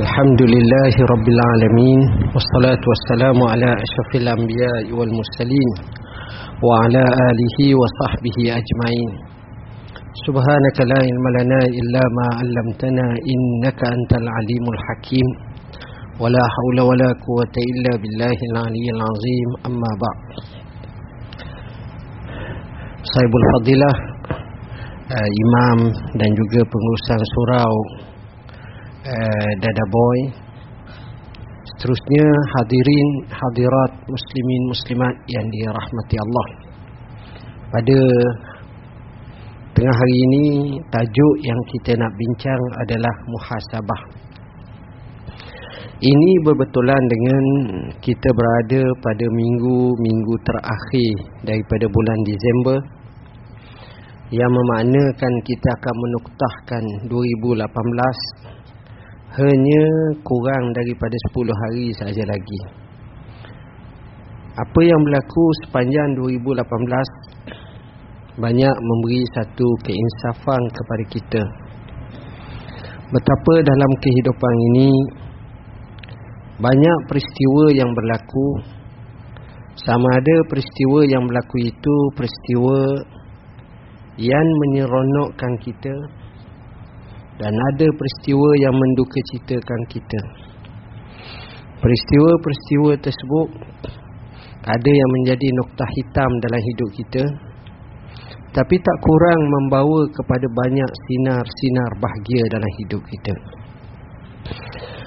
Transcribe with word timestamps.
الحمد 0.00 0.42
لله 0.54 0.94
رب 1.12 1.26
العالمين 1.36 2.00
والصلاة 2.34 2.82
والسلام 2.90 3.38
على 3.52 3.70
أشرف 3.84 4.10
الأنبياء 4.22 4.84
والمرسلين 4.98 5.70
وعلى 6.66 7.04
آله 7.28 7.58
وصحبه 7.80 8.36
أجمعين. 8.60 9.10
سبحانك 10.26 10.76
لا 10.90 10.98
علم 11.08 11.26
لنا 11.38 11.60
إلا 11.80 12.02
ما 12.16 12.26
علمتنا 12.40 13.06
إنك 13.32 13.80
أنت 13.96 14.12
العليم 14.22 14.64
الحكيم. 14.74 15.28
ولا 16.20 16.44
حول 16.54 16.78
ولا 16.88 17.10
قوة 17.26 17.54
إلا 17.70 17.92
بالله 18.02 18.38
العلي 18.50 18.86
العظيم. 18.96 19.48
أما 19.68 19.90
بعد 20.02 20.20
صاحب 23.12 23.32
الفضيلة 23.42 23.92
Imam 25.12 25.92
dan 26.16 26.30
juga 26.32 26.60
pengurusan 26.64 27.20
surau 27.20 27.74
uh, 29.06 29.50
Dada 29.58 29.86
Boy. 29.90 30.20
Seterusnya 31.62 32.26
hadirin 32.58 33.08
hadirat 33.26 33.92
muslimin 34.06 34.62
muslimat 34.70 35.14
yang 35.26 35.46
dirahmati 35.50 36.16
Allah. 36.18 36.46
Pada 37.72 38.00
tengah 39.74 39.96
hari 39.96 40.16
ini 40.30 40.44
tajuk 40.94 41.34
yang 41.42 41.60
kita 41.74 41.98
nak 41.98 42.12
bincang 42.14 42.62
adalah 42.86 43.14
muhasabah. 43.26 44.02
Ini 46.02 46.30
berbetulan 46.42 47.02
dengan 47.06 47.44
kita 48.02 48.28
berada 48.34 48.82
pada 49.06 49.26
minggu-minggu 49.26 50.34
terakhir 50.42 51.14
daripada 51.46 51.86
bulan 51.86 52.18
Disember 52.26 52.78
yang 54.34 54.50
memaknakan 54.50 55.32
kita 55.46 55.68
akan 55.78 55.94
menuktahkan 55.94 56.82
2018 57.06 58.52
hanya 59.32 59.84
kurang 60.20 60.64
daripada 60.76 61.16
10 61.32 61.48
hari 61.64 61.88
saja 61.96 62.20
lagi. 62.28 62.60
Apa 64.52 64.80
yang 64.84 65.00
berlaku 65.00 65.44
sepanjang 65.64 66.20
2018 66.20 66.60
banyak 68.36 68.76
memberi 68.76 69.24
satu 69.32 69.68
keinsafan 69.88 70.62
kepada 70.76 71.04
kita. 71.08 71.42
Betapa 73.08 73.54
dalam 73.64 73.92
kehidupan 74.04 74.54
ini 74.72 74.92
banyak 76.60 76.98
peristiwa 77.08 77.64
yang 77.72 77.88
berlaku 77.96 78.48
sama 79.80 80.08
ada 80.12 80.36
peristiwa 80.52 81.08
yang 81.08 81.24
berlaku 81.24 81.72
itu 81.72 81.96
peristiwa 82.12 83.00
yang 84.20 84.44
menyeronokkan 84.44 85.56
kita 85.64 85.96
dan 87.42 87.54
ada 87.74 87.86
peristiwa 87.90 88.50
yang 88.62 88.74
menduka 88.78 89.18
citakan 89.34 89.80
kita. 89.90 90.20
Peristiwa-peristiwa 91.82 92.92
tersebut 93.02 93.48
ada 94.62 94.90
yang 94.94 95.10
menjadi 95.18 95.48
noktah 95.58 95.90
hitam 95.98 96.30
dalam 96.46 96.62
hidup 96.62 96.90
kita 96.94 97.24
tapi 98.52 98.76
tak 98.76 98.98
kurang 99.00 99.40
membawa 99.48 100.04
kepada 100.12 100.44
banyak 100.44 100.90
sinar-sinar 101.08 101.90
bahagia 101.98 102.44
dalam 102.52 102.70
hidup 102.84 103.02
kita. 103.08 103.34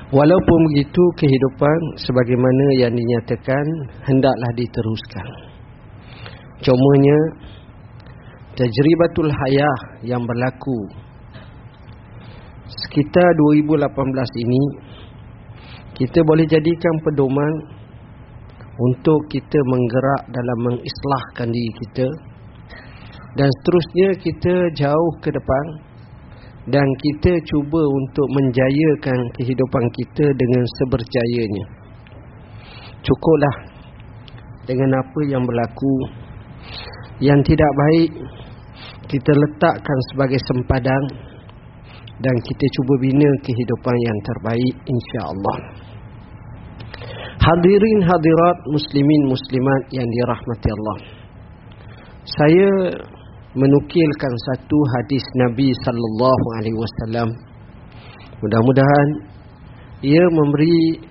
Walaupun 0.10 0.60
begitu 0.74 1.04
kehidupan 1.18 1.80
sebagaimana 2.02 2.66
yang 2.82 2.94
dinyatakan 2.94 3.66
hendaklah 4.06 4.52
diteruskan. 4.58 5.30
Cumanya 6.66 7.20
tajribatul 8.58 9.30
hayah 9.30 9.80
yang 10.02 10.26
berlaku 10.26 11.05
sekitar 12.84 13.30
2018 13.56 14.44
ini 14.44 14.64
kita 15.96 16.20
boleh 16.28 16.44
jadikan 16.44 16.96
pedoman 17.08 17.54
untuk 18.76 19.20
kita 19.32 19.60
menggerak 19.72 20.22
dalam 20.28 20.60
mengislahkan 20.68 21.48
diri 21.48 21.72
kita. 21.80 22.08
Dan 23.36 23.48
seterusnya 23.52 24.10
kita 24.20 24.56
jauh 24.76 25.12
ke 25.20 25.32
depan 25.32 25.66
dan 26.72 26.88
kita 27.00 27.36
cuba 27.52 27.82
untuk 27.84 28.28
menjayakan 28.32 29.20
kehidupan 29.40 29.86
kita 29.96 30.26
dengan 30.36 30.64
seberjayanya. 30.80 31.66
Cukuplah 33.04 33.56
dengan 34.68 35.00
apa 35.00 35.20
yang 35.28 35.44
berlaku. 35.44 35.96
Yang 37.24 37.56
tidak 37.56 37.72
baik 37.72 38.12
kita 39.08 39.32
letakkan 39.32 40.00
sebagai 40.12 40.40
sempadan 40.52 41.04
dan 42.24 42.36
kita 42.40 42.66
cuba 42.80 42.94
bina 43.04 43.30
kehidupan 43.44 43.96
yang 44.00 44.20
terbaik 44.24 44.76
insya-Allah. 44.88 45.58
Hadirin 47.36 48.00
hadirat 48.08 48.58
muslimin 48.72 49.22
muslimat 49.28 49.82
yang 49.92 50.08
dirahmati 50.08 50.70
Allah. 50.72 50.98
Saya 52.26 52.72
menukilkan 53.54 54.34
satu 54.52 54.78
hadis 54.98 55.26
Nabi 55.46 55.70
sallallahu 55.84 56.46
alaihi 56.60 56.80
wasallam. 56.80 57.30
Mudah-mudahan 58.40 59.08
ia 60.02 60.26
memberi 60.32 61.06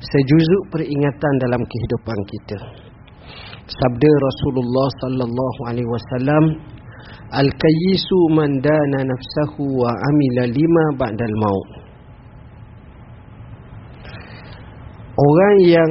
sejuzuk 0.00 0.62
peringatan 0.72 1.34
dalam 1.44 1.62
kehidupan 1.64 2.18
kita. 2.28 2.58
Sabda 3.70 4.10
Rasulullah 4.10 4.88
sallallahu 5.04 5.60
alaihi 5.70 5.86
wasallam 5.86 6.44
Al-kayyisu 7.30 8.20
man 8.34 8.58
dana 8.58 9.06
nafsahu 9.06 9.62
wa 9.78 9.90
amila 9.94 10.50
lima 10.50 10.84
ba'dal 10.98 11.36
maut. 11.38 11.68
Orang 15.14 15.56
yang 15.62 15.90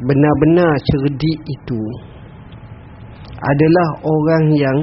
benar-benar 0.00 0.72
cerdik 0.80 1.40
itu 1.44 1.82
adalah 3.36 3.88
orang 4.00 4.44
yang 4.56 4.78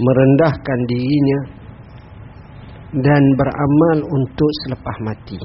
merendahkan 0.00 0.78
dirinya 0.88 1.40
dan 3.04 3.22
beramal 3.36 3.98
untuk 4.16 4.50
selepas 4.64 4.96
mati. 5.04 5.40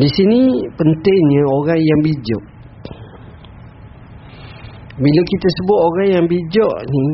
Di 0.00 0.08
sini 0.08 0.64
pentingnya 0.76 1.44
orang 1.44 1.80
yang 1.80 2.00
bijak 2.04 2.55
bila 4.96 5.20
kita 5.28 5.48
sebut 5.60 5.78
orang 5.92 6.08
yang 6.08 6.24
bijak 6.24 6.76
ni 6.88 7.04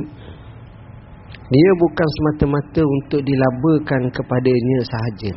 Dia 1.51 1.71
bukan 1.83 2.09
semata-mata 2.15 2.81
untuk 2.81 3.21
dilabakan 3.27 4.09
kepadanya 4.09 4.79
sahaja. 4.87 5.33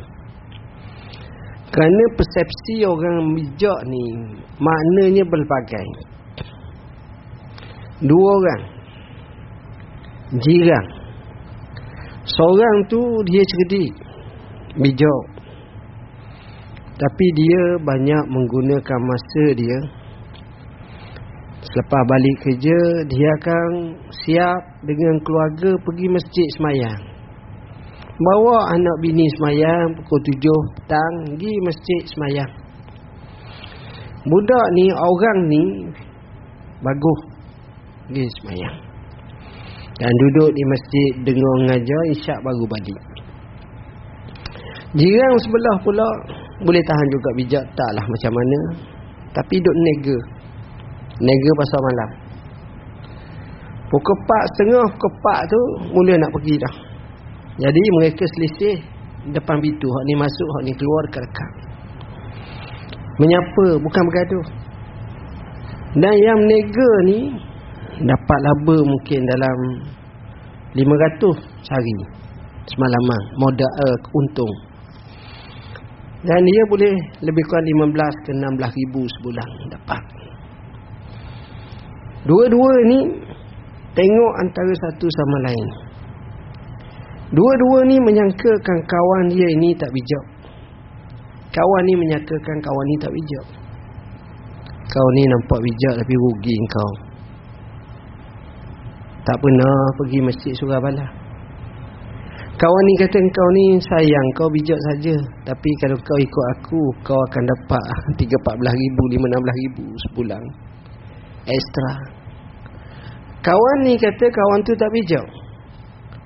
Kerana 1.74 2.04
persepsi 2.14 2.86
orang 2.86 3.34
bijak 3.34 3.78
ni 3.90 4.04
Maknanya 4.62 5.26
berbagai 5.26 5.88
Dua 8.06 8.30
orang. 8.38 8.62
Jiran 10.38 10.86
Seorang 12.26 12.76
tu 12.86 13.02
dia 13.26 13.42
cerdik 13.42 13.92
Bijak. 14.76 15.22
Tapi 16.96 17.26
dia 17.34 17.62
banyak 17.80 18.24
menggunakan 18.30 19.00
masa 19.02 19.44
dia 19.56 20.05
Selepas 21.76 22.02
balik 22.08 22.36
kerja 22.40 22.78
Dia 23.04 23.28
akan 23.36 23.70
siap 24.08 24.60
dengan 24.80 25.20
keluarga 25.20 25.76
Pergi 25.84 26.08
masjid 26.08 26.48
semayang. 26.56 27.00
Bawa 28.16 28.72
anak 28.72 28.96
bini 29.04 29.28
semayang 29.36 29.92
Pukul 30.00 30.20
tujuh 30.24 30.60
petang 30.72 31.14
Pergi 31.36 31.52
masjid 31.68 32.00
semayang. 32.08 32.52
Budak 34.24 34.66
ni 34.72 34.88
Orang 34.88 35.38
ni 35.52 35.64
Bagus 36.80 37.20
Pergi 38.08 38.24
semayang. 38.40 38.76
Dan 40.00 40.08
duduk 40.16 40.56
di 40.56 40.62
masjid 40.72 41.10
Dengar 41.28 41.54
mengajar 41.60 42.02
Isyak 42.16 42.40
baru 42.40 42.64
balik. 42.72 43.00
Jiran 44.96 45.32
sebelah 45.44 45.76
pula 45.84 46.08
Boleh 46.64 46.80
tahan 46.88 47.08
juga 47.12 47.28
bijak 47.36 47.64
Taklah 47.76 48.06
macam 48.08 48.32
mana. 48.32 48.60
Tapi 49.36 49.60
duduk 49.60 49.76
nega 49.76 50.35
Nega 51.16 51.50
pasal 51.56 51.80
malam. 51.80 52.10
Pukul 53.86 54.16
4 54.28 54.50
setengah 54.52 54.86
Pukul 54.98 55.12
4 55.22 55.52
tu 55.52 55.60
Mula 55.94 56.14
nak 56.20 56.30
pergi 56.34 56.54
dah. 56.60 56.74
Jadi 57.56 57.82
mereka 58.00 58.24
selisih 58.28 58.76
Depan 59.32 59.56
pintu. 59.64 59.88
Hak 59.88 60.04
ni 60.04 60.14
masuk 60.18 60.48
Hak 60.58 60.62
ni 60.68 60.72
keluar 60.76 61.04
dekat. 61.08 61.52
Menyapa? 63.16 63.66
Bukan 63.80 64.02
bergaduh. 64.12 64.46
Dan 65.96 66.14
yang 66.20 66.40
nega 66.44 66.90
ni 67.08 67.18
Dapat 67.96 68.38
laba 68.44 68.76
mungkin 68.84 69.20
dalam 69.24 69.56
500 70.76 71.64
sehari. 71.64 71.96
Semalaman. 72.68 73.22
Modal 73.40 73.72
uh, 73.72 73.96
untung. 74.20 74.54
Dan 76.26 76.44
dia 76.44 76.62
boleh 76.68 76.92
Lebih 77.24 77.42
kurang 77.48 77.64
15 77.88 78.24
ke 78.26 78.30
16 78.34 78.78
ribu 78.82 79.00
sebulan 79.16 79.48
Dapat 79.70 80.15
Dua-dua 82.26 82.72
ni 82.90 82.98
tengok 83.94 84.32
antara 84.42 84.72
satu 84.82 85.06
sama 85.06 85.36
lain. 85.46 85.68
Dua-dua 87.30 87.86
ni 87.86 87.96
menyangkakan 88.02 88.78
kawan 88.86 89.24
dia 89.30 89.46
ini 89.46 89.70
tak 89.78 89.90
bijak. 89.94 90.24
Kawan 91.54 91.82
ni 91.86 91.94
menyangkakan 91.94 92.58
kawan 92.58 92.86
ni 92.90 92.96
tak 92.98 93.14
bijak. 93.14 93.46
Kau 94.86 95.08
ni 95.18 95.22
nampak 95.26 95.58
bijak 95.62 95.94
tapi 96.02 96.14
rugi 96.14 96.54
kau. 96.70 96.92
Tak 99.26 99.36
pernah 99.42 99.76
pergi 99.98 100.18
masjid 100.22 100.52
surah 100.54 100.78
balah. 100.78 101.10
Kawan 102.56 102.82
ni 102.88 102.94
kata 103.02 103.18
kau 103.18 103.50
ni 103.54 103.64
sayang 103.86 104.26
kau 104.38 104.50
bijak 104.50 104.78
saja. 104.90 105.14
Tapi 105.46 105.70
kalau 105.82 105.98
kau 106.02 106.18
ikut 106.18 106.44
aku 106.58 106.80
kau 107.06 107.20
akan 107.30 107.42
dapat 107.42 107.82
3 108.22 108.22
14 108.22 108.82
ribu 108.82 109.02
5 109.14 109.30
16 109.30 109.62
ribu 109.62 109.84
sebulan. 110.06 110.42
Extra. 111.46 112.15
Kawan 113.46 113.78
ni 113.86 113.94
kata 113.94 114.26
kawan 114.26 114.60
tu 114.66 114.74
tak 114.74 114.90
bijak. 114.90 115.26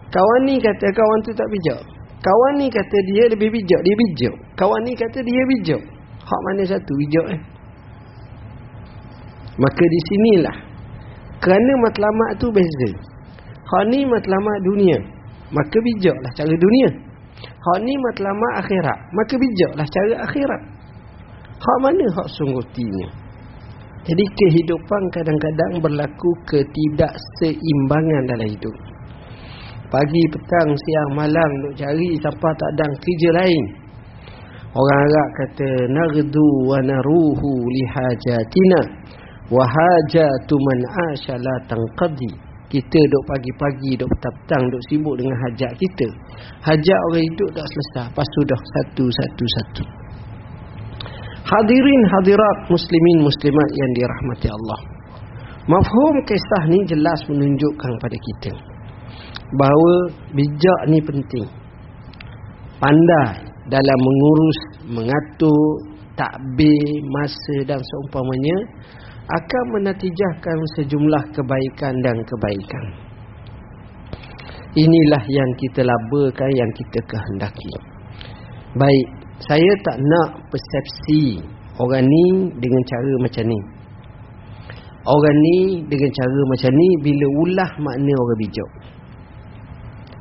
Kawan 0.09 0.41
ni 0.49 0.57
kata 0.57 0.89
kawan 0.89 1.21
tu 1.21 1.37
tak 1.37 1.49
bijak. 1.53 1.85
Kawan 2.25 2.53
ni 2.57 2.73
kata 2.73 2.97
dia 3.13 3.29
lebih 3.29 3.53
bijak, 3.53 3.81
dia 3.85 3.97
bijak. 4.01 4.35
Kawan 4.57 4.81
ni 4.89 4.97
kata 4.97 5.21
dia 5.21 5.43
bijak. 5.53 5.83
Hak 6.25 6.41
mana 6.49 6.65
satu 6.65 6.93
bijak 6.97 7.27
eh? 7.37 7.41
Maka 9.61 9.85
di 9.85 10.01
sinilah 10.09 10.57
kerana 11.45 11.73
matlamat 11.85 12.31
tu 12.41 12.49
beza. 12.49 12.91
Hak 13.69 13.85
ni 13.93 14.09
matlamat 14.09 14.59
dunia, 14.65 14.99
maka 15.53 15.77
bijaklah 15.77 16.33
cara 16.33 16.55
dunia. 16.57 16.91
Hak 17.41 17.79
ni 17.85 17.95
matlamat 18.01 18.53
akhirat, 18.65 18.99
maka 19.13 19.35
bijaklah 19.37 19.87
cara 19.93 20.17
akhirat. 20.25 20.63
Hak 21.61 21.79
mana 21.85 22.05
hak 22.17 22.29
sungguhnya? 22.33 23.20
Jadi 24.01 24.25
kehidupan 24.25 25.03
kadang-kadang 25.13 25.73
berlaku 25.85 26.31
ketidakseimbangan 26.49 28.23
dalam 28.33 28.49
hidup. 28.49 28.77
Pagi, 29.91 30.23
petang, 30.31 30.71
siang, 30.71 31.11
malam 31.19 31.51
Nak 31.67 31.75
cari 31.75 32.15
sampai 32.23 32.53
tak 32.55 32.71
ada 32.79 32.87
kerja 32.97 33.31
lain. 33.43 33.65
Orang 34.71 34.99
Arab 35.03 35.29
kata 35.35 35.71
Nardu 35.91 36.49
wa 36.63 36.79
naruhu 36.79 37.51
lihajatina 37.75 38.81
Wahajatu 39.51 40.55
man 40.55 40.79
ashala 41.11 41.55
tangqadi 41.67 42.31
Kita 42.71 43.01
duk 43.03 43.25
pagi-pagi 43.27 43.99
Duk 43.99 44.07
petang-petang 44.15 44.63
Duk 44.71 44.83
sibuk 44.87 45.19
dengan 45.19 45.35
hajat 45.43 45.75
kita. 45.75 46.07
Hajat 46.63 47.01
orang 47.11 47.27
hidup 47.27 47.51
tak 47.51 47.67
selesai 47.67 48.15
Lepas 48.15 48.27
tu 48.31 48.41
dah 48.47 48.61
satu-satu-satu 48.63 50.00
Hadirin 51.51 52.03
hadirat 52.15 52.59
muslimin 52.71 53.27
muslimat 53.27 53.71
yang 53.75 53.91
dirahmati 53.99 54.49
Allah 54.55 54.81
Mafhum 55.67 56.15
kisah 56.23 56.63
ni 56.71 56.79
jelas 56.87 57.21
menunjukkan 57.27 57.93
pada 57.99 58.19
kita 58.19 58.53
bahawa 59.55 59.95
bijak 60.35 60.81
ni 60.89 60.99
penting. 61.03 61.47
Pandai 62.81 63.45
dalam 63.69 63.99
mengurus, 63.99 64.61
mengatur, 64.89 65.67
takbir, 66.17 66.91
masa 67.13 67.57
dan 67.69 67.81
seumpamanya 67.83 68.59
akan 69.31 69.65
menatijahkan 69.79 70.59
sejumlah 70.81 71.23
kebaikan 71.35 71.95
dan 72.03 72.17
kebaikan. 72.25 72.85
Inilah 74.75 75.23
yang 75.27 75.51
kita 75.59 75.83
labakan, 75.83 76.51
yang 76.55 76.71
kita 76.73 76.99
kehendaki. 77.05 77.90
Baik, 78.79 79.07
saya 79.43 79.73
tak 79.83 79.97
nak 79.99 80.29
persepsi 80.51 81.43
orang 81.79 82.07
ni 82.07 82.55
dengan 82.59 82.83
cara 82.87 83.13
macam 83.25 83.45
ni. 83.51 83.61
Orang 85.01 85.37
ni 85.41 85.59
dengan 85.89 86.11
cara 86.13 86.41
macam 86.53 86.71
ni 86.77 86.89
bila 87.03 87.27
ulah 87.41 87.71
makna 87.81 88.13
orang 88.15 88.39
bijak. 88.39 88.71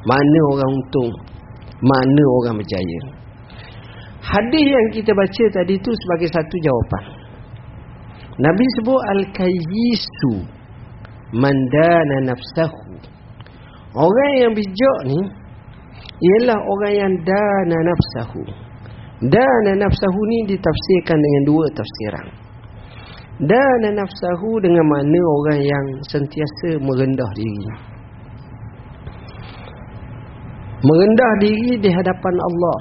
Mana 0.07 0.39
orang 0.55 0.71
untung 0.79 1.11
Mana 1.83 2.23
orang 2.39 2.55
berjaya 2.63 2.99
Hadis 4.23 4.63
yang 4.63 4.87
kita 4.95 5.11
baca 5.11 5.43
tadi 5.51 5.75
tu 5.79 5.91
sebagai 5.91 6.29
satu 6.31 6.55
jawapan 6.63 7.05
Nabi 8.39 8.65
sebut 8.79 8.99
Al-Kayyisu 9.19 10.33
Mandana 11.35 12.31
nafsahu 12.31 12.95
Orang 13.91 14.33
yang 14.39 14.53
bijak 14.55 14.99
ni 15.11 15.19
Ialah 16.19 16.59
orang 16.59 16.93
yang 16.99 17.13
dana 17.23 17.77
nafsahu. 17.87 18.43
Dana 19.23 19.71
nafsahu 19.79 20.19
ni 20.27 20.51
ditafsirkan 20.51 21.15
dengan 21.15 21.43
dua 21.47 21.65
tafsiran. 21.71 22.27
Dana 23.39 23.89
nafsahu 23.95 24.59
dengan 24.59 24.83
mana 24.83 25.21
orang 25.23 25.59
yang 25.63 25.85
sentiasa 26.03 26.75
merendah 26.83 27.31
diri. 27.39 27.67
Merendah 30.83 31.31
diri 31.39 31.71
di 31.79 31.89
hadapan 31.91 32.35
Allah. 32.35 32.79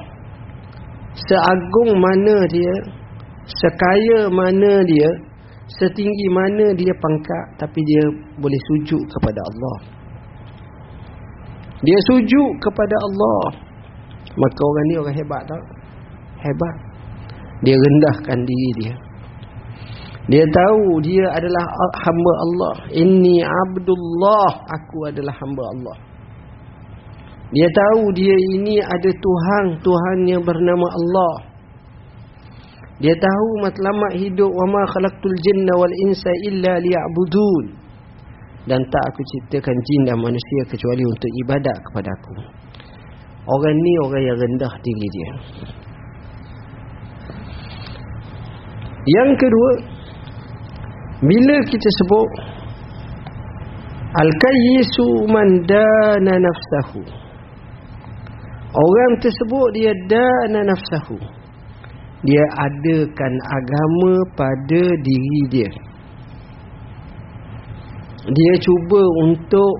Seagung 1.14 1.98
mana 1.98 2.46
dia 2.50 2.74
sekaya 3.46 4.26
mana 4.30 4.82
dia 4.82 5.10
setinggi 5.78 6.26
mana 6.30 6.74
dia 6.74 6.94
pangkat 6.96 7.44
tapi 7.60 7.80
dia 7.84 8.04
boleh 8.40 8.60
sujud 8.72 9.02
kepada 9.08 9.40
Allah 9.40 9.97
dia 11.78 11.98
sujud 12.10 12.50
kepada 12.58 12.96
Allah. 13.06 13.42
Maka 14.34 14.60
orang 14.62 14.86
ni 14.90 14.94
orang 14.98 15.16
hebat 15.18 15.42
tak? 15.46 15.62
Hebat. 16.42 16.76
Dia 17.62 17.74
rendahkan 17.74 18.38
diri 18.42 18.70
dia. 18.82 18.94
Dia 20.28 20.44
tahu 20.44 21.00
dia 21.00 21.26
adalah 21.32 21.64
hamba 22.02 22.32
Allah. 22.44 22.74
Inni 22.92 23.42
abdullah. 23.42 24.50
Aku 24.66 25.08
adalah 25.08 25.34
hamba 25.38 25.64
Allah. 25.74 25.96
Dia 27.48 27.64
tahu 27.64 28.12
dia 28.12 28.36
ini 28.58 28.76
ada 28.82 29.10
Tuhan, 29.10 29.80
Tuhan 29.80 30.18
yang 30.28 30.42
bernama 30.44 30.84
Allah. 30.84 31.34
Dia 32.98 33.14
tahu 33.14 33.48
matlamat 33.62 34.18
hidup. 34.18 34.50
Wa 34.50 34.66
ma 34.66 34.82
khalaqtul 34.90 35.38
jinna 35.40 35.72
wal 35.78 35.94
insa 36.10 36.30
illa 36.50 36.76
liya'budun. 36.82 37.77
Dan 38.68 38.80
tak 38.92 39.04
aku 39.08 39.20
ciptakan 39.24 39.72
jin 39.72 40.00
dan 40.04 40.18
manusia 40.20 40.62
kecuali 40.68 41.00
untuk 41.00 41.30
ibadat 41.48 41.76
kepada 41.88 42.10
aku. 42.12 42.34
Orang 43.48 43.76
ni 43.80 43.92
orang 44.04 44.22
yang 44.28 44.36
rendah 44.36 44.72
tinggi 44.84 45.08
dia. 45.08 45.28
Yang 49.08 49.30
kedua, 49.40 49.70
bila 51.24 51.56
kita 51.64 51.88
sebut 52.04 52.28
Al-kayyisu 54.08 55.08
man 55.32 55.48
dana 55.64 56.34
nafsahu 56.36 57.28
Orang 58.68 59.12
tersebut 59.24 59.68
dia 59.72 59.92
dana 60.12 60.60
nafsahu. 60.68 61.16
Dia 62.20 62.44
adakan 62.68 63.32
agama 63.40 64.12
pada 64.36 64.82
diri 65.00 65.40
dia. 65.48 65.70
Dia 68.26 68.54
cuba 68.58 69.02
untuk 69.30 69.74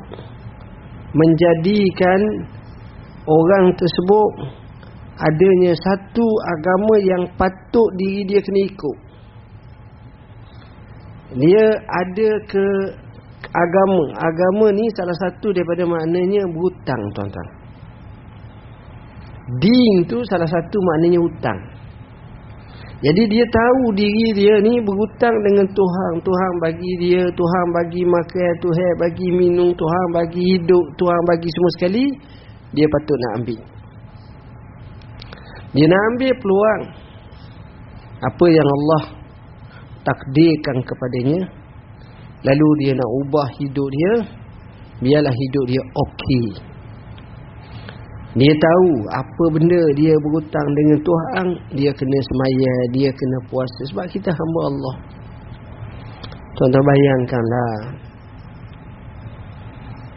menjadikan 1.11 2.21
orang 3.27 3.75
tersebut 3.75 4.31
adanya 5.19 5.75
satu 5.75 6.27
agama 6.47 6.95
yang 7.03 7.25
patut 7.35 7.89
diri 7.99 8.23
dia 8.29 8.39
kena 8.39 8.61
ikut. 8.71 8.99
Dia 11.35 11.67
ada 11.83 12.31
ke 12.47 12.67
agama. 13.53 14.03
Agama 14.17 14.73
ni 14.73 14.87
salah 14.97 15.17
satu 15.19 15.53
daripada 15.53 15.85
maknanya 15.85 16.47
berhutang 16.49 17.03
tuan-tuan. 17.13 17.49
Din 19.59 19.95
tu 20.07 20.23
salah 20.29 20.49
satu 20.49 20.77
maknanya 20.79 21.21
hutang. 21.21 21.59
Jadi 22.99 23.23
dia 23.31 23.47
tahu 23.47 23.95
diri 23.95 24.27
dia 24.35 24.55
ni 24.59 24.83
berhutang 24.83 25.37
dengan 25.47 25.71
Tuhan. 25.71 26.13
Tuhan 26.19 26.53
bagi 26.59 26.93
dia, 26.99 27.23
Tuhan 27.31 27.67
bagi 27.71 28.03
makan, 28.03 28.53
Tuhan 28.59 28.93
bagi 28.99 29.29
minum, 29.39 29.71
Tuhan 29.71 30.07
bagi 30.11 30.43
hidup, 30.59 30.85
Tuhan 30.99 31.21
bagi 31.31 31.47
semua 31.47 31.71
sekali. 31.79 32.05
Dia 32.75 32.87
patut 32.91 33.19
nak 33.23 33.33
ambil. 33.39 33.61
Dia 35.79 35.87
nak 35.87 36.03
ambil 36.11 36.33
peluang. 36.43 36.83
Apa 38.19 38.45
yang 38.51 38.67
Allah 38.67 39.03
takdirkan 40.03 40.77
kepadanya. 40.83 41.41
Lalu 42.43 42.69
dia 42.83 42.93
nak 42.99 43.11
ubah 43.23 43.49
hidup 43.63 43.89
dia. 43.95 44.13
Biarlah 44.99 45.35
hidup 45.39 45.65
dia 45.71 45.83
okey. 45.87 46.47
Dia 48.39 48.55
tahu 48.55 48.91
apa 49.11 49.45
benda 49.51 49.83
dia 49.99 50.15
berhutang 50.23 50.69
dengan 50.79 50.99
Tuhan, 51.03 51.47
dia 51.75 51.91
kena 51.91 52.19
semaya, 52.23 52.75
dia 52.95 53.11
kena 53.11 53.39
puasa 53.51 53.81
sebab 53.91 54.07
kita 54.07 54.31
hamba 54.31 54.61
Allah. 54.71 54.95
Tuan-tuan 56.55 56.85
bayangkanlah. 56.87 57.75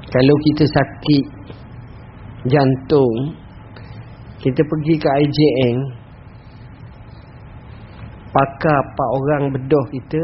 Kalau 0.05 0.35
kita 0.45 0.63
sakit 0.69 1.25
jantung, 2.45 3.15
kita 4.37 4.61
pergi 4.69 4.93
ke 5.01 5.09
IJN, 5.25 5.77
pakar 8.29 8.79
empat 8.85 9.09
orang 9.17 9.43
bedah 9.49 9.85
kita, 9.97 10.23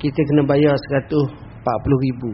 kita 0.00 0.20
kena 0.32 0.48
bayar 0.48 0.72
140 0.72 1.20
ribu. 2.00 2.32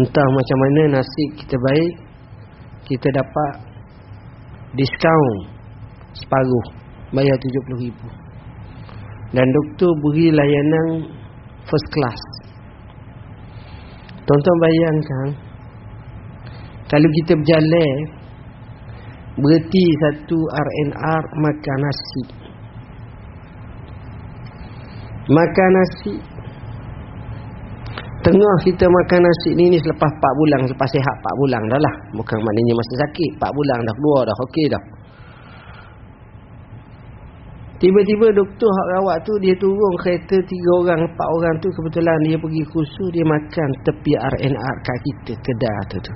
Entah 0.00 0.28
macam 0.32 0.56
mana 0.64 0.96
nasib 0.96 1.28
kita 1.36 1.56
baik, 1.60 2.07
kita 2.88 3.08
dapat 3.12 3.52
diskaun 4.72 5.36
separuh 6.16 6.66
bayar 7.12 7.36
RM70,000 7.36 8.00
dan 9.36 9.44
doktor 9.44 9.92
beri 10.00 10.32
layanan 10.32 11.12
first 11.68 11.88
class. 11.92 12.22
Tuan-tuan 14.24 14.58
bayangkan 14.60 15.28
kalau 16.88 17.08
kita 17.20 17.32
berjalan 17.36 17.96
berhenti 19.36 19.84
satu 20.00 20.38
RNR 20.48 21.22
makan 21.44 21.78
nasi. 21.84 22.24
Makan 25.28 25.70
nasi 25.76 26.14
Tengah 28.28 28.56
kita 28.60 28.84
makan 28.84 29.20
nasi 29.24 29.56
ni 29.56 29.72
ni 29.72 29.80
selepas 29.80 30.04
4 30.04 30.20
bulan 30.20 30.60
Selepas 30.68 30.88
sihat 30.92 31.16
4 31.24 31.40
bulan 31.40 31.62
dah 31.64 31.80
lah. 31.80 31.94
Bukan 32.12 32.36
maknanya 32.44 32.74
masih 32.76 32.96
sakit 33.00 33.30
4 33.40 33.56
bulan 33.56 33.78
dah 33.88 33.94
keluar 33.96 34.22
dah 34.28 34.36
Okey 34.44 34.66
dah. 34.68 34.82
Tiba-tiba 37.80 38.26
doktor 38.36 38.68
hak 38.68 38.88
rawat 39.00 39.16
tu 39.24 39.32
Dia 39.40 39.56
turun 39.56 39.92
kereta 40.04 40.36
3 40.44 40.44
orang 40.76 41.00
4 41.08 41.36
orang 41.40 41.54
tu 41.64 41.72
Kebetulan 41.72 42.18
dia 42.28 42.36
pergi 42.36 42.62
khusus 42.68 43.08
Dia 43.16 43.24
makan 43.24 43.68
tepi 43.88 44.12
RNR 44.12 44.76
kat 44.84 44.98
kita 45.08 45.32
Kedai 45.40 45.80
tu 45.88 45.98
tu. 46.04 46.14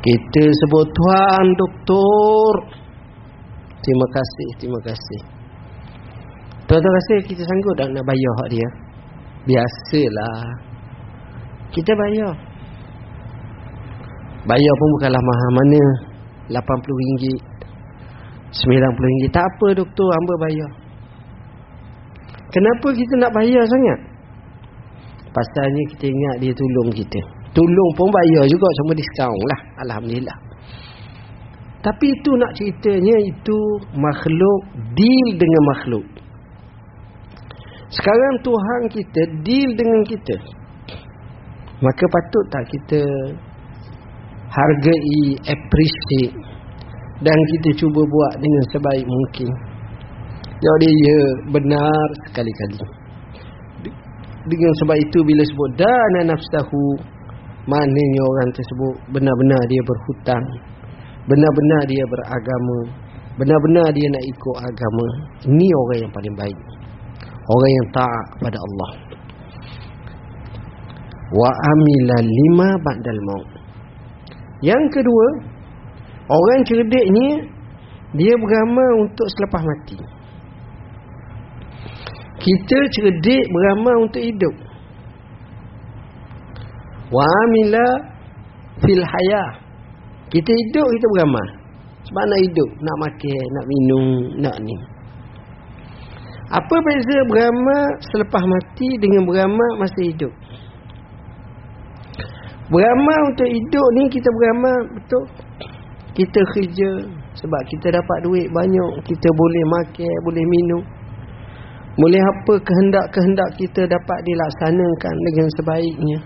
Kita 0.00 0.44
sebut 0.48 0.88
Tuhan 0.88 1.44
doktor. 1.60 2.52
Terima 3.84 4.06
kasih 4.08 4.48
Terima 4.56 4.80
kasih. 4.80 5.20
Tuan-tuan 6.64 6.92
rasa 6.96 7.14
kita 7.28 7.42
sanggup 7.44 7.74
tak 7.76 7.92
nak 7.92 8.06
bayar 8.08 8.32
hak 8.40 8.48
dia 8.56 8.68
Biasalah. 9.48 10.40
Kita 11.72 11.92
bayar. 11.96 12.34
Bayar 14.44 14.74
pun 14.76 14.88
bukanlah 14.98 15.22
mahal 15.22 15.50
mana. 15.56 15.82
RM80 16.50 17.24
RM90 18.50 19.30
Tak 19.30 19.44
apa 19.46 19.66
doktor. 19.78 20.08
Hamba 20.12 20.34
bayar. 20.44 20.70
Kenapa 22.50 22.88
kita 22.92 23.14
nak 23.22 23.32
bayar 23.32 23.62
sangat? 23.64 23.98
Pasalnya 25.30 25.82
kita 25.94 26.10
ingat 26.10 26.34
dia 26.42 26.52
tolong 26.52 26.90
kita. 26.90 27.20
Tolong 27.54 27.90
pun 27.94 28.10
bayar 28.10 28.44
juga. 28.50 28.68
Cuma 28.82 28.92
diskaun 28.92 29.44
lah. 29.46 29.60
Alhamdulillah. 29.86 30.38
Tapi 31.80 32.12
itu 32.12 32.30
nak 32.36 32.52
ceritanya 32.60 33.16
Itu 33.24 33.56
makhluk 33.96 34.60
Deal 34.92 35.28
dengan 35.40 35.62
makhluk 35.64 36.19
sekarang 37.90 38.34
Tuhan 38.46 38.80
kita 38.86 39.22
deal 39.42 39.70
dengan 39.74 40.00
kita. 40.06 40.36
Maka 41.82 42.04
patut 42.06 42.44
tak 42.54 42.64
kita 42.70 43.02
hargai, 44.46 45.22
appreciate 45.42 46.34
dan 47.18 47.38
kita 47.56 47.82
cuba 47.82 48.00
buat 48.06 48.32
dengan 48.38 48.64
sebaik 48.70 49.06
mungkin. 49.10 49.48
Jadi 50.60 50.90
ya 50.92 51.18
benar 51.50 52.06
sekali-kali. 52.30 52.78
Dengan 54.46 54.72
sebab 54.84 54.96
itu 54.96 55.18
bila 55.26 55.42
sebut 55.42 55.70
dana 55.74 56.20
nafsahu 56.30 56.84
maknanya 57.66 58.22
orang 58.22 58.50
tersebut 58.54 58.94
benar-benar 59.10 59.60
dia 59.66 59.82
berhutang. 59.82 60.44
Benar-benar 61.26 61.82
dia 61.90 62.04
beragama. 62.06 62.78
Benar-benar 63.34 63.88
dia 63.98 64.06
nak 64.14 64.24
ikut 64.30 64.56
agama. 64.62 65.06
Ini 65.48 65.68
orang 65.74 65.98
yang 66.06 66.12
paling 66.12 66.36
baik 66.38 66.60
orang 67.46 67.70
yang 67.70 67.86
taat 67.94 68.24
kepada 68.36 68.58
Allah. 68.58 68.90
Wa 71.30 71.50
amila 71.50 72.16
lima 72.20 72.68
ba'dal 72.82 73.20
maut. 73.22 73.48
Yang 74.60 74.84
kedua 75.00 75.26
orang 76.28 76.60
cerdik 76.66 77.06
ni 77.08 77.26
dia 78.18 78.34
beramal 78.34 79.06
untuk 79.06 79.28
selepas 79.38 79.62
mati. 79.62 79.98
Kita 82.40 82.78
cerdik 82.98 83.44
beramal 83.46 84.10
untuk 84.10 84.20
hidup. 84.24 84.54
Wa 87.14 87.22
amila 87.22 87.86
fil 88.84 89.04
hayah 89.04 89.50
kita 90.30 90.50
hidup 90.50 90.86
kita 90.86 91.06
beramal 91.18 91.46
sebab 92.06 92.24
nak 92.30 92.40
hidup 92.40 92.70
nak 92.80 92.96
makan 93.02 93.44
nak 93.52 93.64
minum 93.66 94.06
nak 94.40 94.56
ni 94.62 94.76
apa 96.50 96.76
beza 96.82 97.18
beramal 97.30 97.84
selepas 98.10 98.42
mati 98.42 98.98
dengan 98.98 99.22
beramal 99.22 99.70
masa 99.78 100.00
hidup? 100.02 100.34
Beramal 102.70 103.20
untuk 103.30 103.46
hidup 103.46 103.86
ni 103.98 104.02
kita 104.10 104.28
beramal 104.34 104.78
betul. 104.98 105.24
Kita 106.10 106.40
kerja 106.58 106.90
sebab 107.38 107.62
kita 107.70 107.94
dapat 107.94 108.18
duit 108.26 108.46
banyak, 108.50 108.90
kita 109.06 109.28
boleh 109.30 109.64
makan, 109.78 110.14
boleh 110.26 110.44
minum. 110.44 110.82
Boleh 111.94 112.18
apa 112.18 112.54
kehendak-kehendak 112.66 113.50
kita 113.54 113.82
dapat 113.86 114.18
dilaksanakan 114.26 115.14
dengan 115.30 115.48
sebaiknya. 115.54 116.18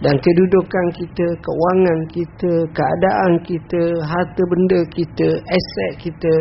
Dan 0.00 0.14
kedudukan 0.20 0.86
kita, 1.00 1.26
keuangan 1.40 1.98
kita, 2.12 2.52
keadaan 2.72 3.32
kita, 3.44 3.82
harta 4.04 4.42
benda 4.52 4.80
kita, 4.92 5.28
aset 5.40 5.92
kita, 6.00 6.34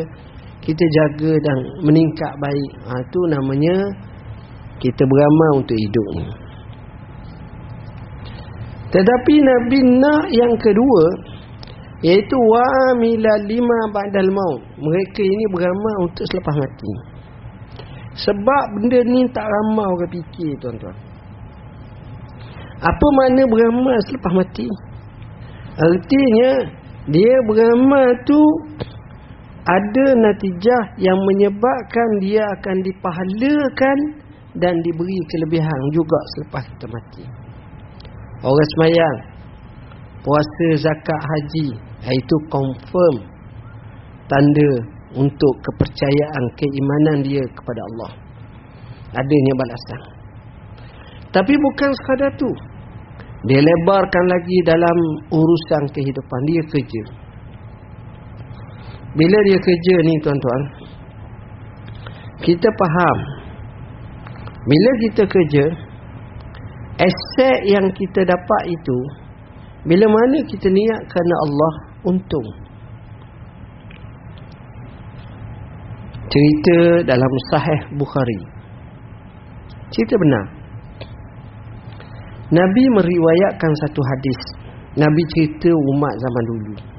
kita 0.63 0.85
jaga 0.87 1.31
dan 1.43 1.57
meningkat 1.83 2.33
baik. 2.39 2.71
Ha 2.87 2.95
tu 3.11 3.19
namanya 3.27 3.75
kita 4.79 5.03
beramal 5.03 5.63
untuk 5.63 5.75
hidup 5.75 6.07
ni. 6.15 6.27
Tetapi 8.93 9.33
Nabi 9.41 9.79
nak 9.99 10.23
yang 10.31 10.53
kedua 10.55 11.03
iaitu 12.03 12.35
wa 12.35 12.95
mila 12.99 13.33
lima 13.47 13.79
ba'dal 13.91 14.31
maut. 14.31 14.61
Mereka 14.79 15.21
ini 15.23 15.45
beramal 15.51 15.95
untuk 16.07 16.23
selepas 16.31 16.55
mati. 16.55 16.93
Sebab 18.13 18.63
benda 18.77 18.99
ni 19.09 19.25
tak 19.33 19.49
ramai 19.49 19.87
orang 19.89 20.11
fikir 20.13 20.53
tuan-tuan. 20.61 20.93
Apa 22.83 23.05
makna 23.17 23.43
beramal 23.49 23.97
selepas 24.05 24.31
mati? 24.35 24.67
Artinya 25.73 26.51
dia 27.09 27.33
beramal 27.49 28.07
tu 28.27 28.41
ada 29.63 30.05
natijah 30.19 30.83
yang 30.99 31.15
menyebabkan 31.15 32.09
dia 32.19 32.43
akan 32.59 32.77
dipahalakan 32.83 33.97
dan 34.59 34.75
diberi 34.83 35.19
kelebihan 35.31 35.79
juga 35.95 36.19
selepas 36.35 36.63
kita 36.67 36.87
mati. 36.91 37.23
Orang 38.43 38.69
semayang, 38.75 39.17
puasa 40.19 40.67
zakat 40.83 41.19
haji, 41.23 41.67
itu 42.11 42.35
confirm 42.51 43.15
tanda 44.27 44.71
untuk 45.15 45.53
kepercayaan 45.63 46.43
keimanan 46.59 47.17
dia 47.23 47.43
kepada 47.55 47.81
Allah. 47.87 48.11
Adanya 49.15 49.53
balasan. 49.55 50.01
Tapi 51.31 51.53
bukan 51.55 51.89
sekadar 51.95 52.31
tu. 52.35 52.51
Dia 53.47 53.59
lebarkan 53.59 54.25
lagi 54.27 54.57
dalam 54.67 54.97
urusan 55.31 55.83
kehidupan 55.91 56.41
dia 56.51 56.61
kerja. 56.67 57.22
Bila 59.13 59.37
dia 59.45 59.57
kerja 59.61 59.95
ni 60.01 60.13
tuan-tuan 60.25 60.61
Kita 62.41 62.65
faham. 62.65 63.17
Bila 64.65 64.91
kita 65.05 65.23
kerja 65.29 65.65
Aset 66.97 67.57
yang 67.69 67.85
kita 67.93 68.25
dapat 68.25 68.63
itu 68.73 68.97
Bila 69.85 70.09
mana 70.09 70.37
kita 70.47 70.71
niat 70.71 71.01
kerana 71.11 71.35
Allah 71.45 71.73
untung. 72.07 72.47
Cerita 76.31 77.05
dalam 77.05 77.33
sahih 77.51 77.81
Bukhari. 77.99 78.41
Cerita 79.93 80.15
benar. 80.17 80.45
Nabi 82.49 82.83
meriwayatkan 82.95 83.71
satu 83.85 84.01
hadis. 84.01 84.39
Nabi 84.97 85.21
cerita 85.35 85.69
umat 85.69 86.13
zaman 86.17 86.43
dulu 86.47 86.92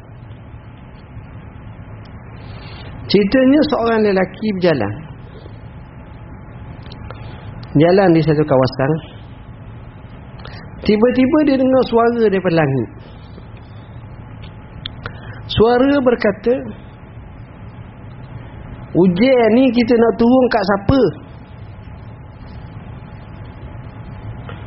Ceritanya 3.04 3.60
seorang 3.68 4.00
lelaki 4.00 4.48
berjalan. 4.56 4.94
Jalan 7.74 8.08
di 8.16 8.22
satu 8.24 8.44
kawasan. 8.46 8.92
Tiba-tiba 10.84 11.38
dia 11.48 11.56
dengar 11.60 11.82
suara 11.88 12.22
daripada 12.28 12.56
langit. 12.60 12.88
Suara 15.48 15.92
berkata 16.00 16.54
Ujian 18.94 19.50
ni 19.58 19.74
kita 19.74 19.94
nak 19.98 20.14
turun 20.14 20.44
kat 20.54 20.62
siapa? 20.62 21.00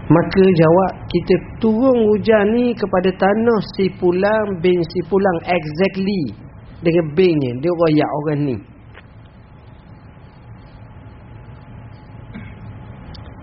Maka 0.08 0.44
jawab 0.44 0.92
kita 1.08 1.36
turun 1.64 2.12
hujan 2.12 2.46
ni 2.52 2.76
kepada 2.76 3.08
tanah 3.16 3.60
si 3.76 3.88
pulang 3.96 4.60
bin 4.60 4.84
si 4.84 5.00
pulang 5.08 5.38
exactly 5.48 6.47
dengan 6.84 7.06
banknya 7.18 7.52
dia 7.64 7.72
royak 7.74 8.10
orang 8.22 8.40
ni 8.46 8.58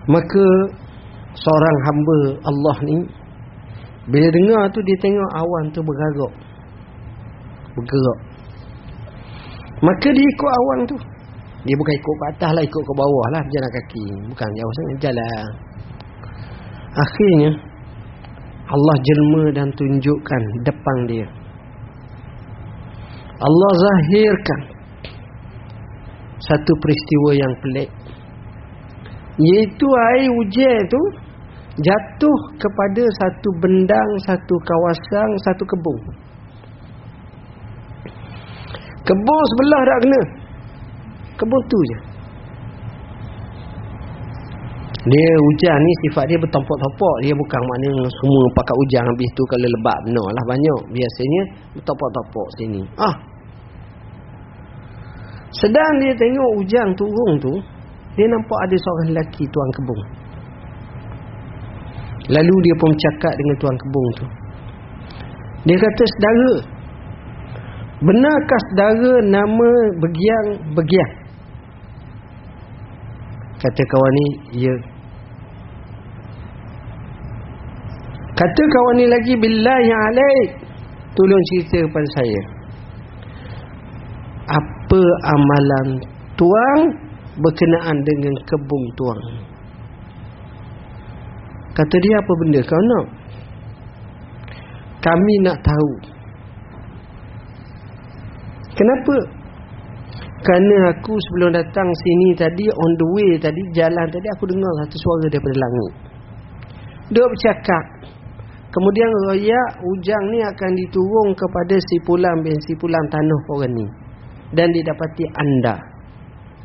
maka 0.05 0.45
seorang 1.35 1.77
hamba 1.89 2.17
Allah 2.45 2.77
ni 2.85 2.97
Bila 4.05 4.27
dengar 4.29 4.69
tu 4.69 4.79
dia 4.85 4.97
tengok 5.01 5.31
awan 5.33 5.63
tu 5.73 5.81
bergerak. 5.81 6.33
Bergerak. 7.73 8.19
Maka 9.81 10.07
dia 10.13 10.25
ikut 10.29 10.51
awan 10.61 10.79
tu. 10.85 10.97
Dia 11.65 11.73
bukan 11.73 11.93
ikut 11.97 12.15
ke 12.21 12.25
atas 12.37 12.51
lah, 12.53 12.63
ikut 12.63 12.83
ke 12.85 12.93
bawah 12.93 13.25
lah 13.33 13.41
jalan 13.49 13.71
kaki. 13.73 14.05
Bukan 14.29 14.49
jauh 14.53 14.73
sangat 14.77 14.97
jalan. 15.09 15.47
Akhirnya 16.93 17.49
Allah 18.69 18.95
jelma 19.01 19.43
dan 19.57 19.67
tunjukkan 19.73 20.41
depan 20.61 20.97
dia. 21.09 21.25
Allah 23.45 23.71
zahirkan 23.77 24.59
satu 26.41 26.71
peristiwa 26.81 27.29
yang 27.37 27.53
pelik. 27.61 27.89
Iaitu 29.35 29.87
air 30.15 30.31
hujan 30.31 30.79
tu 30.87 31.01
jatuh 31.83 32.39
kepada 32.55 33.03
satu 33.19 33.49
bendang, 33.59 34.09
satu 34.23 34.55
kawasan, 34.63 35.29
satu 35.43 35.63
kebun. 35.67 35.99
Kebun 39.05 39.41
sebelah 39.53 39.81
tak 39.85 39.99
kena. 40.01 40.21
Kebun 41.35 41.61
tu 41.69 41.79
je. 41.91 41.97
Dia 45.05 45.29
hujan 45.37 45.77
ni 45.77 45.91
sifat 46.07 46.25
dia 46.25 46.37
bertompok-tompok. 46.41 47.15
Dia 47.21 47.33
bukan 47.37 47.61
makna 47.61 48.09
semua 48.09 48.43
pakai 48.57 48.73
hujan 48.73 49.03
habis 49.05 49.29
tu 49.37 49.43
kalau 49.45 49.69
lebat. 49.69 49.99
No 50.09 50.23
lah 50.33 50.45
banyak. 50.49 50.79
Biasanya 50.89 51.41
bertompok-tompok 51.77 52.47
sini. 52.57 52.81
Ah. 52.97 53.34
Sedang 55.61 55.91
dia 56.03 56.11
tengok 56.19 56.51
hujan 56.59 56.87
turun 56.99 57.31
tu. 57.39 57.53
Dia 58.15 58.27
nampak 58.31 58.59
ada 58.67 58.75
seorang 58.79 59.07
lelaki 59.11 59.43
tuan 59.51 59.69
kebun. 59.75 59.99
Lalu 62.31 62.55
dia 62.63 62.75
pun 62.79 62.91
cakap 62.95 63.33
dengan 63.37 63.55
tuan 63.59 63.75
kebun 63.75 64.05
tu. 64.17 64.25
Dia 65.67 65.77
kata, 65.77 66.03
saudara. 66.07 66.53
Benarkah 68.05 68.61
saudara 68.71 69.13
nama 69.23 69.69
Begiang-Begiang? 69.99 71.13
Kata 73.59 73.81
kawan 73.83 74.13
ni, 74.13 74.27
ya. 74.63 74.75
Kata 78.35 78.63
kawan 78.63 78.95
ni 78.99 79.05
lagi, 79.07 79.33
Billah 79.35 79.79
yang 79.83 80.01
alaik. 80.11 80.49
Tolong 81.15 81.43
cerita 81.51 81.83
kepada 81.87 82.09
saya. 82.19 82.54
Apa 84.95 85.03
amalan 85.27 85.87
tuan 86.39 86.79
berkenaan 87.35 87.99
dengan 87.99 88.31
kebun 88.47 88.83
tuan? 88.95 89.19
Kata 91.75 91.95
dia 91.99 92.15
apa 92.15 92.31
benda 92.39 92.63
kau 92.63 92.79
nak? 92.79 93.05
Kami 95.03 95.33
nak 95.43 95.59
tahu. 95.59 95.91
Kenapa? 98.71 99.15
Kerana 100.47 100.75
aku 100.95 101.11
sebelum 101.11 101.51
datang 101.51 101.91
sini 101.91 102.39
tadi 102.39 102.63
on 102.63 102.91
the 102.95 103.07
way 103.19 103.35
tadi 103.35 103.61
jalan 103.75 104.07
tadi 104.07 104.27
aku 104.39 104.47
dengar 104.47 104.71
satu 104.79 104.95
suara 104.95 105.27
daripada 105.27 105.59
langit. 105.59 105.93
Dia 107.11 107.25
bercakap. 107.27 107.85
Kemudian 108.71 109.09
royak 109.27 109.69
ujang 109.83 110.23
ni 110.31 110.39
akan 110.39 110.71
diturun 110.71 111.35
kepada 111.35 111.75
si 111.83 111.99
pulang 112.07 112.39
bin 112.47 112.55
si 112.63 112.71
pulang 112.79 113.03
tanah 113.11 113.41
orang 113.51 113.75
ni. 113.75 114.04
Dan 114.55 114.67
didapati 114.71 115.23
anda. 115.35 115.75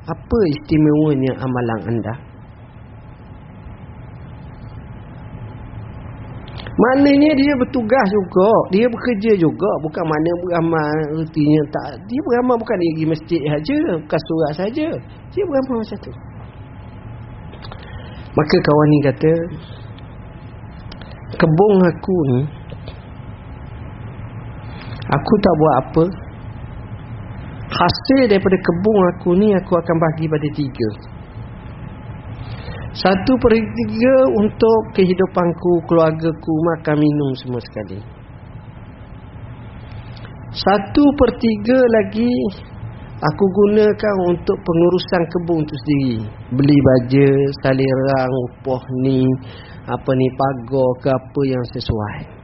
Apa 0.06 0.38
istimewanya 0.54 1.32
amalan 1.42 1.80
anda? 1.90 2.14
Maknanya 6.80 7.36
dia 7.36 7.52
bertugas 7.60 8.06
juga, 8.08 8.48
dia 8.72 8.86
bekerja 8.88 9.36
juga, 9.36 9.68
bukan 9.84 10.00
mana 10.00 10.30
beramal 10.40 11.20
ertinya 11.20 11.62
tak. 11.68 12.00
Dia 12.08 12.20
beramal 12.24 12.56
bukan 12.56 12.76
pergi 12.80 13.04
masjid 13.04 13.40
saja, 13.44 13.78
bukan 14.00 14.20
surat 14.24 14.52
saja. 14.64 14.88
Dia 15.28 15.44
beramal 15.44 15.84
macam 15.84 15.98
tu. 16.00 16.12
Maka 18.32 18.56
kawan 18.64 18.88
ni 18.88 18.98
kata, 19.04 19.32
kebun 21.36 21.74
aku 21.84 22.16
ni 22.32 22.40
aku 25.10 25.32
tak 25.42 25.54
buat 25.58 25.74
apa. 25.84 26.04
Hasil 27.80 28.28
daripada 28.28 28.60
kebun 28.60 28.98
aku 29.16 29.30
ni 29.40 29.56
aku 29.56 29.72
akan 29.72 29.96
bagi 29.96 30.28
pada 30.28 30.48
tiga. 30.52 30.88
Satu 32.92 33.32
per 33.40 33.56
tiga 33.56 34.14
untuk 34.36 34.80
kehidupanku, 34.98 35.72
keluargaku, 35.88 36.54
makan 36.74 36.96
minum 37.00 37.30
semua 37.40 37.62
sekali. 37.64 38.04
Satu 40.52 41.04
per 41.16 41.30
tiga 41.40 41.78
lagi 41.80 42.28
aku 43.16 43.44
gunakan 43.48 44.14
untuk 44.28 44.56
pengurusan 44.60 45.22
kebun 45.32 45.60
tu 45.64 45.74
sendiri. 45.80 46.18
Beli 46.52 46.78
baja, 46.84 47.30
salirang, 47.64 48.32
upah 48.50 48.82
ni, 49.06 49.24
apa 49.88 50.10
ni, 50.12 50.26
pagar 50.36 50.90
ke 51.00 51.08
apa 51.08 51.40
yang 51.48 51.64
sesuai. 51.72 52.39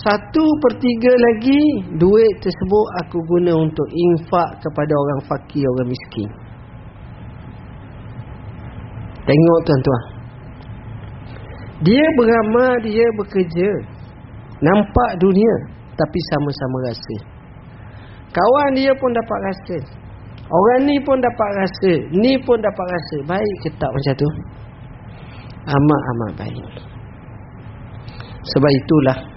Satu 0.00 0.44
per 0.64 0.72
tiga 0.80 1.12
lagi 1.12 1.60
duit 2.00 2.34
tersebut 2.40 2.86
aku 3.04 3.20
guna 3.20 3.52
untuk 3.52 3.84
infak 3.92 4.64
kepada 4.64 4.92
orang 4.96 5.20
fakir, 5.28 5.60
orang 5.76 5.92
miskin. 5.92 6.28
Tengok 9.28 9.60
tuan-tuan. 9.68 10.04
Dia 11.84 12.04
beramal, 12.16 12.72
dia 12.80 13.06
bekerja. 13.20 13.68
Nampak 14.64 15.10
dunia. 15.20 15.54
Tapi 15.96 16.18
sama-sama 16.32 16.76
rasa. 16.88 17.16
Kawan 18.32 18.70
dia 18.72 18.92
pun 18.96 19.10
dapat 19.12 19.38
rasa. 19.52 19.78
Orang 20.48 20.80
ni 20.88 20.96
pun 21.04 21.20
dapat 21.20 21.50
rasa. 21.60 21.92
Ni 22.16 22.40
pun 22.40 22.56
dapat 22.56 22.86
rasa. 22.88 23.16
Baik 23.28 23.56
ke 23.62 23.68
tak 23.76 23.90
macam 23.92 24.14
tu? 24.16 24.28
Amat-amat 25.68 26.32
baik. 26.40 26.72
Sebab 28.48 28.70
itulah. 28.72 29.29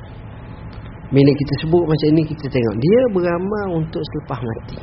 Bila 1.14 1.30
kita 1.30 1.54
sebut 1.62 1.84
macam 1.86 2.10
ni, 2.18 2.26
kita 2.26 2.46
tengok. 2.50 2.76
Dia 2.82 3.02
beramal 3.14 3.68
untuk 3.86 4.02
selepas 4.02 4.40
mati. 4.42 4.82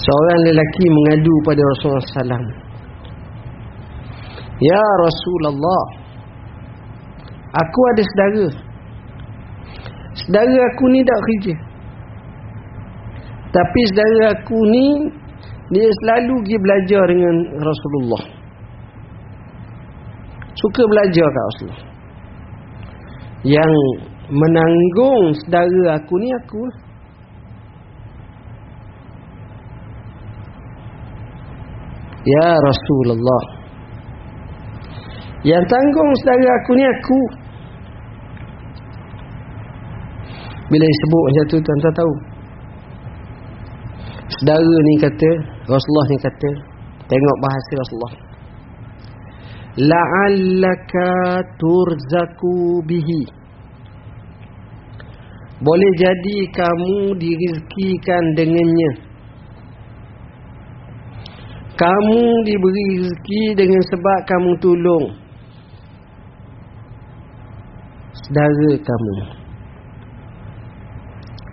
Seorang 0.00 0.40
lelaki 0.48 0.84
mengadu 0.88 1.34
pada 1.44 1.60
Rasulullah 1.60 2.00
SAW. 2.08 2.48
Ya 4.64 4.84
Rasulullah. 5.04 5.84
Aku 7.60 7.80
ada 7.92 8.02
saudara. 8.08 8.46
Saudara 10.16 10.58
aku 10.72 10.84
ni 10.88 11.00
tak 11.04 11.20
kerja. 11.20 11.54
Tapi 13.52 13.80
saudara 13.92 14.20
aku 14.32 14.58
ni. 14.72 14.88
Dia 15.70 15.86
selalu 15.86 16.34
pergi 16.42 16.56
belajar 16.58 17.02
dengan 17.06 17.36
Rasulullah. 17.62 18.24
Suka 20.56 20.82
belajar 20.88 21.26
kat 21.28 21.44
Rasulullah. 21.52 21.89
Yang 23.40 23.72
menanggung 24.28 25.32
saudara 25.40 25.96
aku 25.96 26.14
ni 26.20 26.28
aku 26.28 26.60
lah. 26.60 26.78
Ya 32.20 32.48
Rasulullah. 32.52 33.44
Yang 35.40 35.64
tanggung 35.72 36.10
saudara 36.20 36.50
aku 36.60 36.72
ni 36.76 36.84
aku. 36.84 37.20
Bila 40.70 40.84
disebut 40.84 41.22
macam 41.26 41.44
tu 41.48 41.56
tuan-tuan 41.58 41.94
tahu? 41.96 42.14
Saudara 44.36 44.76
ni 44.84 44.94
kata 45.02 45.30
Rasulullah 45.66 46.06
ni 46.06 46.18
kata 46.22 46.50
Tengok 47.10 47.36
bahasa 47.42 47.70
Rasulullah 47.82 48.29
La'allaka 49.78 51.10
turzaku 51.60 52.82
bihi 52.88 53.22
Boleh 55.60 55.92
jadi 55.94 56.38
kamu 56.50 57.14
dirizkikan 57.20 58.24
dengannya 58.34 59.10
kamu 61.80 62.22
diberi 62.44 62.86
rezeki 63.00 63.42
dengan 63.56 63.80
sebab 63.88 64.18
kamu 64.28 64.52
tolong 64.60 65.06
saudara 68.30 68.72
kamu. 68.78 69.14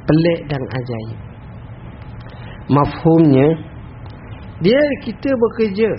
Pelik 0.07 0.39
dan 0.51 0.63
ajaib. 0.63 1.19
Mafhumnya 2.67 3.47
dia 4.59 4.83
kita 5.07 5.31
bekerja 5.31 5.89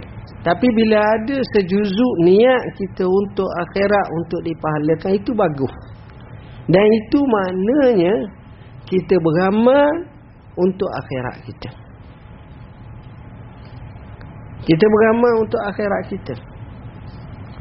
tapi 0.47 0.67
bila 0.71 0.99
ada 1.03 1.37
sejuzuk 1.59 2.15
niat 2.23 2.63
kita 2.79 3.03
untuk 3.03 3.51
akhirat 3.59 4.07
untuk 4.07 4.41
dipahalakan 4.47 5.13
itu 5.19 5.31
bagus. 5.35 5.75
Dan 6.71 6.85
itu 6.85 7.19
maknanya 7.19 8.15
kita 8.87 9.15
beramal 9.19 9.89
untuk 10.55 10.91
akhirat 10.95 11.37
kita. 11.43 11.71
Kita 14.63 14.85
beramal 14.85 15.33
untuk 15.43 15.61
akhirat 15.65 16.03
kita. 16.13 16.35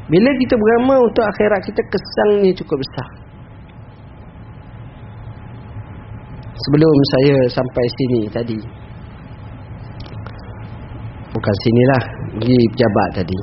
Bila 0.08 0.30
kita 0.38 0.54
beramal 0.54 0.98
untuk 1.02 1.24
akhirat 1.24 1.60
kita 1.66 1.82
kesannya 1.82 2.52
cukup 2.52 2.78
besar. 2.78 3.08
Sebelum 6.58 6.96
saya 7.16 7.36
sampai 7.48 7.84
sini 7.90 8.20
tadi. 8.28 8.60
Bukan 11.28 11.54
sinilah, 11.64 12.17
pergi 12.36 12.58
pejabat 12.74 13.08
tadi. 13.22 13.40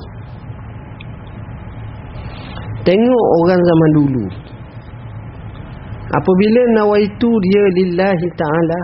Tengok 2.86 3.26
orang 3.42 3.60
zaman 3.66 3.90
dulu. 3.98 4.26
Apabila 6.06 6.62
nawaitu 6.78 7.30
dia 7.42 7.62
lillahi 7.82 8.26
ta'ala. 8.38 8.80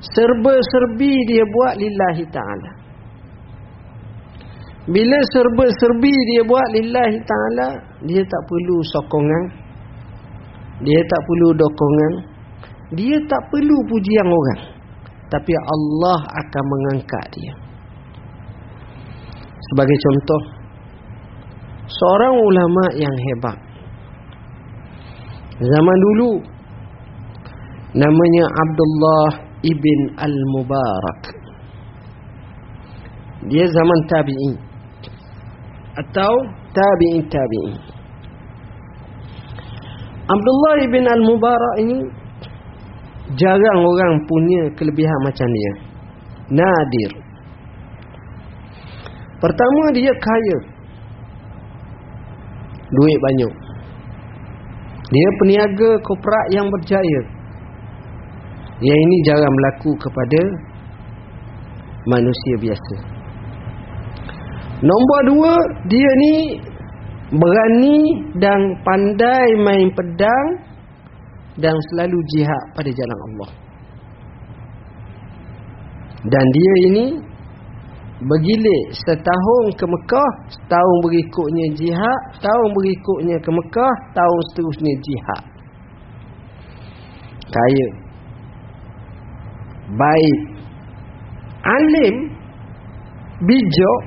Serba-serbi 0.00 1.12
dia 1.28 1.44
buat 1.44 1.76
lillahi 1.76 2.24
ta'ala. 2.32 2.70
Bila 4.88 5.18
serba-serbi 5.36 6.14
dia 6.32 6.42
buat 6.48 6.64
lillahi 6.72 7.18
ta'ala. 7.28 7.68
Dia 8.08 8.24
tak 8.24 8.42
perlu 8.48 8.76
sokongan. 8.88 9.44
Dia 10.80 11.00
tak 11.04 11.20
perlu 11.28 11.48
dokongan. 11.60 12.12
Dia 12.96 13.20
tak 13.28 13.42
perlu 13.52 13.76
pujian 13.84 14.26
orang. 14.32 14.62
Tapi 15.28 15.52
Allah 15.52 16.20
akan 16.24 16.64
mengangkat 16.64 17.26
dia. 17.36 17.69
Sebagai 19.70 19.96
contoh. 20.02 20.42
Seorang 21.86 22.34
ulama 22.42 22.84
yang 22.98 23.14
hebat. 23.30 23.58
Zaman 25.62 25.98
dulu. 26.10 26.42
Namanya 27.94 28.44
Abdullah 28.50 29.30
ibn 29.62 30.00
Al-Mubarak. 30.18 31.20
Dia 33.46 33.66
zaman 33.70 33.98
tabi'in. 34.10 34.54
Atau 35.98 36.34
tabi'in 36.74 37.22
tabi'in. 37.30 37.74
Abdullah 40.30 40.74
ibn 40.86 41.04
Al-Mubarak 41.06 41.74
ini 41.82 41.98
jarang 43.38 43.80
orang 43.86 44.14
punya 44.26 44.62
kelebihan 44.74 45.18
macam 45.26 45.46
dia. 45.46 45.72
Nadir. 46.50 47.29
Pertama 49.40 49.82
dia 49.96 50.12
kaya. 50.12 50.58
Duit 52.90 53.18
banyak. 53.18 53.52
Dia 55.10 55.28
peniaga 55.42 55.90
korporat 56.04 56.46
yang 56.54 56.68
berjaya. 56.68 57.20
Yang 58.80 58.98
ini 59.00 59.16
jarang 59.26 59.52
berlaku 59.52 59.92
kepada 59.98 60.42
manusia 62.08 62.54
biasa. 62.60 62.96
Nombor 64.80 65.20
dua, 65.28 65.54
dia 65.92 66.10
ni 66.24 66.34
berani 67.30 67.98
dan 68.40 68.60
pandai 68.80 69.48
main 69.60 69.88
pedang 69.92 70.46
dan 71.60 71.76
selalu 71.92 72.18
jihad 72.32 72.64
pada 72.72 72.88
jalan 72.88 73.18
Allah. 73.28 73.50
Dan 76.24 76.44
dia 76.52 76.74
ini 76.88 77.06
bergilik 78.20 78.84
setahun 78.92 79.64
ke 79.80 79.84
Mekah, 79.88 80.32
setahun 80.52 80.96
berikutnya 81.08 81.66
jihad, 81.72 82.20
setahun 82.36 82.68
berikutnya 82.76 83.36
ke 83.40 83.50
Mekah, 83.50 83.94
tahun 84.12 84.40
seterusnya 84.52 84.94
jihad. 85.00 85.42
Kaya. 87.50 87.88
Baik. 89.96 90.40
Alim. 91.64 92.16
Bijak. 93.42 94.00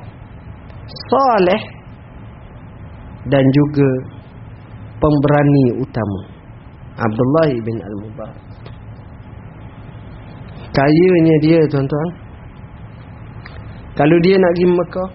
Saleh. 1.09 1.63
Dan 3.27 3.43
juga 3.43 3.89
pemberani 4.99 5.65
utama. 5.79 6.21
Abdullah 6.93 7.49
bin 7.65 7.77
Al-Mubarak. 7.81 8.39
Kayanya 10.73 11.35
dia 11.41 11.59
tuan-tuan. 11.69 12.22
Kalau 13.93 14.17
dia 14.25 14.35
nak 14.41 14.51
pergi 14.57 14.67
Mekah, 14.73 15.09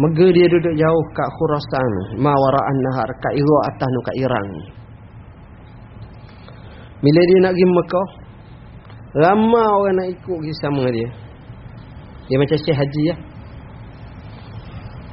Mega 0.00 0.26
dia 0.32 0.46
duduk 0.48 0.74
jauh 0.80 1.04
kat 1.12 1.28
Khurasan, 1.28 1.92
Mawara'an 2.20 2.78
Nahar, 2.88 3.08
kat 3.20 3.32
Iraq 3.36 3.62
atas 3.68 3.88
nu 3.88 4.00
kat 4.00 4.16
Iran. 4.16 4.46
Bila 7.00 7.20
dia 7.20 7.38
nak 7.44 7.52
pergi 7.52 7.66
Mekah, 7.68 8.08
ramai 9.16 9.66
orang 9.76 9.94
nak 9.96 10.08
ikut 10.12 10.36
pergi 10.40 10.54
sama 10.60 10.84
dia. 10.88 11.08
Dia 12.28 12.36
macam 12.40 12.58
Syekh 12.60 12.76
Haji 12.76 13.02
ya. 13.12 13.16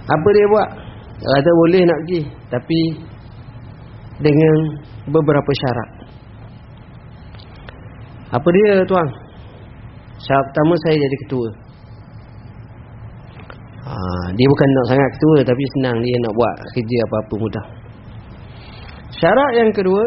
Apa 0.08 0.28
dia 0.32 0.46
buat? 0.48 0.70
Dia 1.18 1.28
kata 1.36 1.52
boleh 1.52 1.82
nak 1.84 2.00
pergi, 2.04 2.22
tapi 2.48 2.80
dengan 4.24 4.56
beberapa 5.12 5.52
syarat. 5.52 5.90
Apa 8.28 8.48
dia 8.52 8.84
tuan? 8.88 9.08
Syarat 10.20 10.46
pertama 10.52 10.74
saya 10.84 10.96
jadi 10.96 11.18
ketua. 11.28 11.67
Dia 14.38 14.46
bukan 14.46 14.68
nak 14.70 14.86
sangat 14.94 15.10
ketua 15.18 15.38
tapi 15.42 15.64
senang 15.78 15.98
dia 15.98 16.16
nak 16.22 16.34
buat 16.38 16.56
kerja 16.78 16.98
apa-apa 17.10 17.34
mudah. 17.42 17.66
Syarat 19.18 19.52
yang 19.58 19.72
kedua 19.74 20.04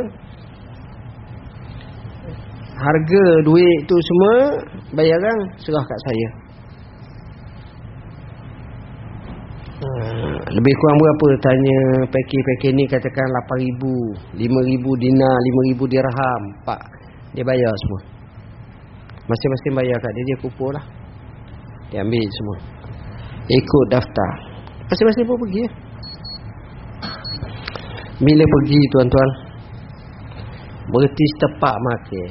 harga 2.79 3.25
duit 3.43 3.79
tu 3.91 3.97
semua 3.99 4.35
bayaran 4.95 5.39
serah 5.59 5.83
kat 5.83 6.01
saya. 6.07 6.29
Ha, 9.81 9.89
lebih 10.55 10.75
kurang 10.79 10.99
berapa 11.01 11.27
tanya 11.43 11.81
package-package 12.13 12.77
ni 12.77 12.85
katakan 12.87 13.27
8000, 13.51 14.39
5000 14.39 15.03
dinar, 15.03 15.37
5000 15.75 15.91
dirham, 15.91 16.43
pak 16.63 16.81
dia 17.35 17.43
bayar 17.43 17.73
semua. 17.83 18.01
Masing-masing 19.27 19.75
bayar 19.75 19.99
kat 19.99 20.13
dia 20.15 20.25
dia 20.31 20.37
kumpul 20.39 20.71
lah. 20.71 20.85
Dia 21.91 22.07
ambil 22.07 22.23
semua 22.31 22.80
ikut 23.51 23.85
daftar. 23.91 24.33
Masing-masing 24.87 25.27
pun 25.27 25.37
pergi. 25.43 25.65
Bila 28.21 28.45
pergi 28.45 28.81
tuan-tuan, 28.93 29.31
berhenti 30.93 31.25
setepak 31.37 31.77
makan. 31.79 32.31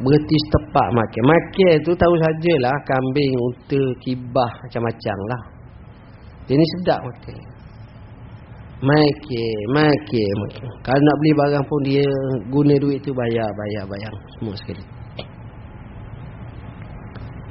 Berhenti 0.00 0.36
setepak 0.48 0.88
makan. 0.92 1.22
Makan 1.24 1.74
tu 1.82 1.92
tahu 1.96 2.14
sajalah 2.20 2.76
kambing, 2.86 3.32
unta, 3.38 3.82
kibah 4.04 4.52
macam-macam 4.66 5.16
lah. 5.30 5.42
Ini 6.50 6.64
sedap 6.78 7.00
makan. 7.06 7.38
Makan, 8.80 9.58
makan, 9.76 10.32
makan. 10.40 10.70
Kalau 10.82 11.00
nak 11.00 11.16
beli 11.20 11.32
barang 11.36 11.64
pun 11.68 11.80
dia 11.84 12.06
guna 12.48 12.74
duit 12.80 12.98
tu 13.04 13.12
bayar, 13.12 13.48
bayar, 13.54 13.84
bayar. 13.86 14.12
Semua 14.36 14.54
sekali. 14.56 14.84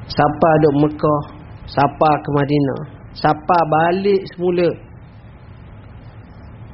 Siapa 0.10 0.50
duduk 0.65 0.76
Mekah 0.89 1.38
Sapa 1.70 2.12
ke 2.26 2.30
Madinah. 2.34 2.82
Sapa 3.14 3.60
balik 3.70 4.22
semula. 4.34 4.70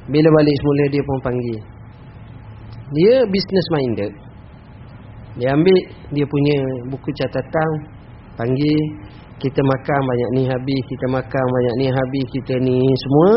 Bila 0.08 0.28
balik 0.40 0.54
semula 0.56 0.84
dia 0.88 1.02
pun 1.04 1.18
panggil. 1.20 1.60
Dia 2.96 3.14
business 3.28 3.66
minded. 3.74 4.12
Dia 5.36 5.52
ambil 5.52 5.76
Dia 6.16 6.24
punya 6.24 6.56
buku 6.88 7.12
catatan 7.12 7.70
Panggil 8.40 8.80
Kita 9.36 9.60
makan 9.60 10.00
banyak 10.00 10.30
ni 10.32 10.42
habis 10.48 10.82
Kita 10.88 11.12
makan 11.12 11.44
banyak 11.44 11.74
ni 11.76 11.86
habis 11.92 12.26
Kita 12.32 12.54
ni 12.56 12.80
semua. 12.80 13.32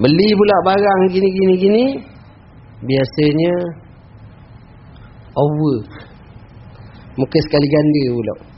Beli 0.00 0.28
pula 0.32 0.56
barang 0.64 1.00
gini 1.12 1.28
gini 1.28 1.54
gini. 1.60 1.84
Biasanya 2.84 3.54
Over. 5.36 5.80
Mungkin 7.20 7.40
sekali 7.44 7.66
ganda 7.68 8.04
pula 8.16 8.55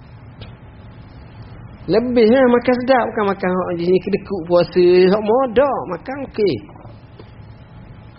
lebih 1.89 2.27
lah 2.29 2.45
makan 2.53 2.75
sedap 2.85 3.05
Bukan 3.13 3.25
makan 3.33 3.51
jenis 3.81 4.01
kedekut 4.05 4.41
puasa 4.45 4.87
Hak 5.09 5.23
modak 5.25 5.81
Makan 5.97 6.17
okey. 6.29 6.55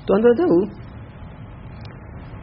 Tuan-tuan 0.10 0.34
tahu? 0.34 0.60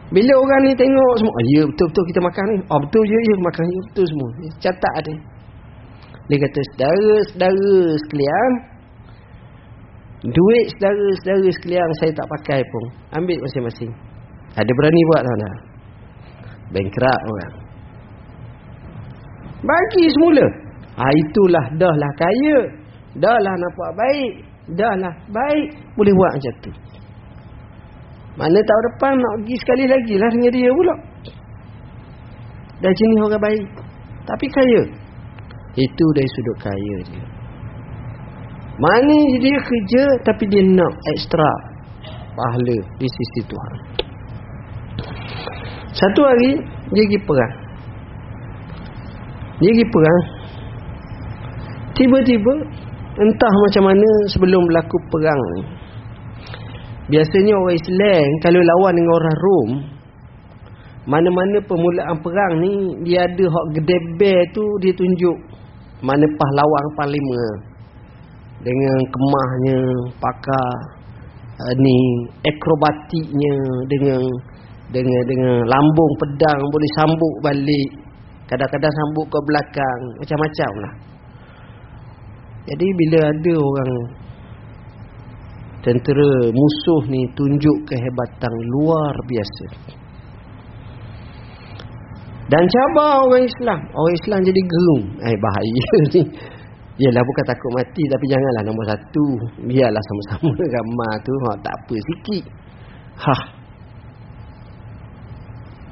Bila 0.06 0.32
orang 0.38 0.60
ni 0.62 0.72
tengok 0.78 1.12
semua 1.18 1.34
oh, 1.34 1.44
Ya 1.50 1.62
betul-betul 1.66 2.04
kita 2.14 2.20
makan 2.22 2.44
ni. 2.46 2.58
Oh 2.70 2.78
betul 2.78 3.02
je 3.02 3.18
ya 3.18 3.34
makan 3.42 3.64
ya 3.66 3.80
betul 3.90 4.04
semua. 4.06 4.28
Catat 4.62 4.92
ada. 5.02 5.14
Dia 6.30 6.36
kata 6.46 6.60
sedara-sedara 6.74 7.78
sekalian 8.06 8.52
Duit 10.30 10.66
sedara-sedara 10.78 11.48
sekalian 11.58 11.88
Saya 11.98 12.14
tak 12.14 12.26
pakai 12.38 12.62
pun. 12.62 12.84
Ambil 13.18 13.42
masing-masing. 13.42 13.90
Ada 14.54 14.70
berani 14.70 15.00
buat 15.10 15.22
tak 15.26 15.36
tak 15.42 15.56
Bankrupt 16.66 17.22
orang. 17.26 17.54
Bagi 19.66 20.04
semula 20.14 20.65
Ha, 20.96 21.04
itulah 21.04 21.64
dah 21.76 21.92
lah 21.92 22.12
kaya. 22.16 22.58
Dah 23.20 23.36
lah 23.36 23.54
nampak 23.60 23.90
baik. 23.96 24.32
Dah 24.72 24.94
lah 24.96 25.14
baik. 25.28 25.68
Boleh 25.92 26.12
buat 26.16 26.32
macam 26.40 26.54
tu. 26.64 26.72
Mana 28.36 28.58
tahun 28.60 28.82
depan 28.92 29.12
nak 29.16 29.34
pergi 29.40 29.56
sekali 29.60 29.84
lagi 29.88 30.14
lah 30.20 30.28
dengan 30.32 30.52
dia 30.52 30.70
pula. 30.72 30.94
Dah 32.84 32.92
jenis 32.92 33.20
orang 33.24 33.40
baik. 33.40 33.66
Tapi 34.24 34.46
kaya. 34.52 34.82
Itu 35.76 36.06
dari 36.16 36.28
sudut 36.32 36.56
kaya 36.64 36.96
dia. 37.08 37.24
Mana 38.76 39.18
dia 39.40 39.56
kerja 39.56 40.04
tapi 40.24 40.44
dia 40.52 40.60
nak 40.64 40.92
ekstra 41.16 41.48
pahala 42.36 42.76
di 43.00 43.08
sisi 43.08 43.40
Tuhan. 43.48 43.76
Satu 45.96 46.20
hari 46.28 46.60
dia 46.92 47.04
pergi 47.08 47.20
perang. 47.24 47.54
Dia 49.64 49.70
pergi 49.72 49.86
perang. 49.88 50.22
Tiba-tiba 51.96 52.54
entah 53.16 53.54
macam 53.56 53.88
mana 53.88 54.08
sebelum 54.28 54.68
berlaku 54.68 54.96
perang 55.08 55.42
ni. 55.56 55.62
Biasanya 57.08 57.56
orang 57.56 57.76
Islam 57.80 58.26
kalau 58.44 58.60
lawan 58.60 58.92
dengan 59.00 59.12
orang 59.16 59.38
Rom 59.40 59.70
mana-mana 61.06 61.56
permulaan 61.64 62.18
perang 62.20 62.52
ni 62.60 62.72
dia 63.06 63.24
ada 63.24 63.44
hak 63.46 63.66
gedebe 63.78 64.34
tu 64.50 64.64
dia 64.82 64.90
tunjuk 64.90 65.38
mana 66.02 66.26
pahlawan 66.36 66.86
paling 66.98 67.26
dengan 68.60 68.98
kemahnya 69.06 69.78
pakar 70.18 70.70
uh, 71.62 71.74
ni 71.78 71.96
akrobatiknya 72.44 73.56
dengan 73.88 74.20
dengan 74.92 75.20
dengan 75.30 75.54
lambung 75.64 76.12
pedang 76.20 76.60
boleh 76.60 76.90
sambuk 77.00 77.34
balik. 77.40 77.90
Kadang-kadang 78.46 78.92
sambuk 78.92 79.26
ke 79.32 79.38
belakang 79.48 80.00
macam-macam 80.20 80.72
lah 80.84 81.15
jadi 82.66 82.86
bila 82.98 83.18
ada 83.30 83.54
orang 83.62 83.92
tentera 85.86 86.30
musuh 86.50 87.02
ni 87.06 87.22
tunjuk 87.38 87.78
kehebatan 87.86 88.52
luar 88.74 89.14
biasa. 89.30 89.66
Dan 92.46 92.62
cabar 92.66 93.22
orang 93.22 93.46
Islam. 93.46 93.80
Orang 93.94 94.14
Islam 94.18 94.38
jadi 94.42 94.60
gerung. 94.66 95.04
Eh 95.22 95.36
bahaya 95.38 95.86
ni. 96.14 96.22
Yalah 96.96 97.20
bukan 97.20 97.44
takut 97.44 97.70
mati 97.76 98.02
Tapi 98.08 98.24
janganlah 98.30 98.62
nombor 98.66 98.86
satu. 98.86 99.26
Biarlah 99.66 100.02
sama-sama 100.02 100.50
ramah 100.74 101.14
tu. 101.22 101.32
Ha, 101.34 101.50
Tak 101.62 101.74
apa 101.74 101.96
sikit. 101.98 102.44
Ha. 103.26 103.36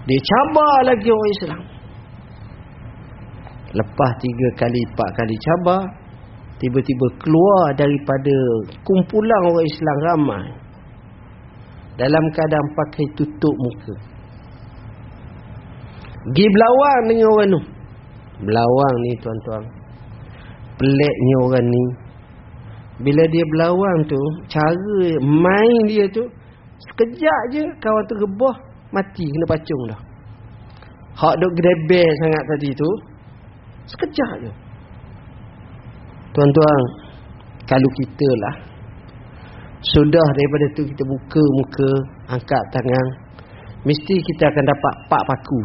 Dia 0.06 0.20
cabar 0.20 0.76
lagi 0.94 1.08
orang 1.10 1.32
Islam. 1.38 1.62
Lepas 3.74 4.12
tiga 4.22 4.48
kali 4.54 4.80
Empat 4.94 5.10
kali 5.18 5.34
cabar 5.38 5.82
Tiba-tiba 6.62 7.06
keluar 7.18 7.74
daripada 7.74 8.36
Kumpulan 8.86 9.40
orang 9.50 9.66
Islam 9.66 9.96
ramai. 10.06 10.44
Dalam 11.98 12.24
keadaan 12.34 12.66
pakai 12.74 13.06
tutup 13.18 13.54
muka. 13.58 13.94
Gi 16.34 16.46
belawang 16.48 17.00
dengan 17.06 17.28
orang 17.30 17.48
tu 17.52 17.60
Belawang 18.42 18.94
ni 19.06 19.12
tuan-tuan. 19.22 19.64
Peliknya 20.74 21.36
orang 21.46 21.66
ni. 21.70 21.84
Bila 22.94 23.22
dia 23.30 23.44
berlawan 23.50 23.96
tu 24.06 24.18
cara 24.46 25.06
main 25.18 25.80
dia 25.90 26.06
tu 26.10 26.22
sekejap 26.90 27.40
je 27.50 27.62
kawan 27.82 28.02
tu 28.06 28.14
rebah 28.22 28.56
mati 28.94 29.26
kena 29.26 29.46
pacung 29.50 29.82
dah. 29.90 30.00
Hak 31.14 31.34
duk 31.38 31.52
grebel 31.58 32.10
sangat 32.22 32.42
tadi 32.54 32.70
tu 32.74 32.90
sekejap 33.90 34.32
je 34.46 34.50
tuan-tuan 36.34 36.82
kalau 37.64 37.90
kita 37.96 38.28
lah 38.44 38.54
sudah 39.84 40.26
daripada 40.34 40.66
tu 40.74 40.82
kita 40.84 41.02
buka 41.06 41.42
muka 41.62 41.90
angkat 42.34 42.62
tangan 42.74 43.06
mesti 43.86 44.14
kita 44.18 44.50
akan 44.50 44.64
dapat 44.66 44.94
pak 45.06 45.22
paku 45.22 45.62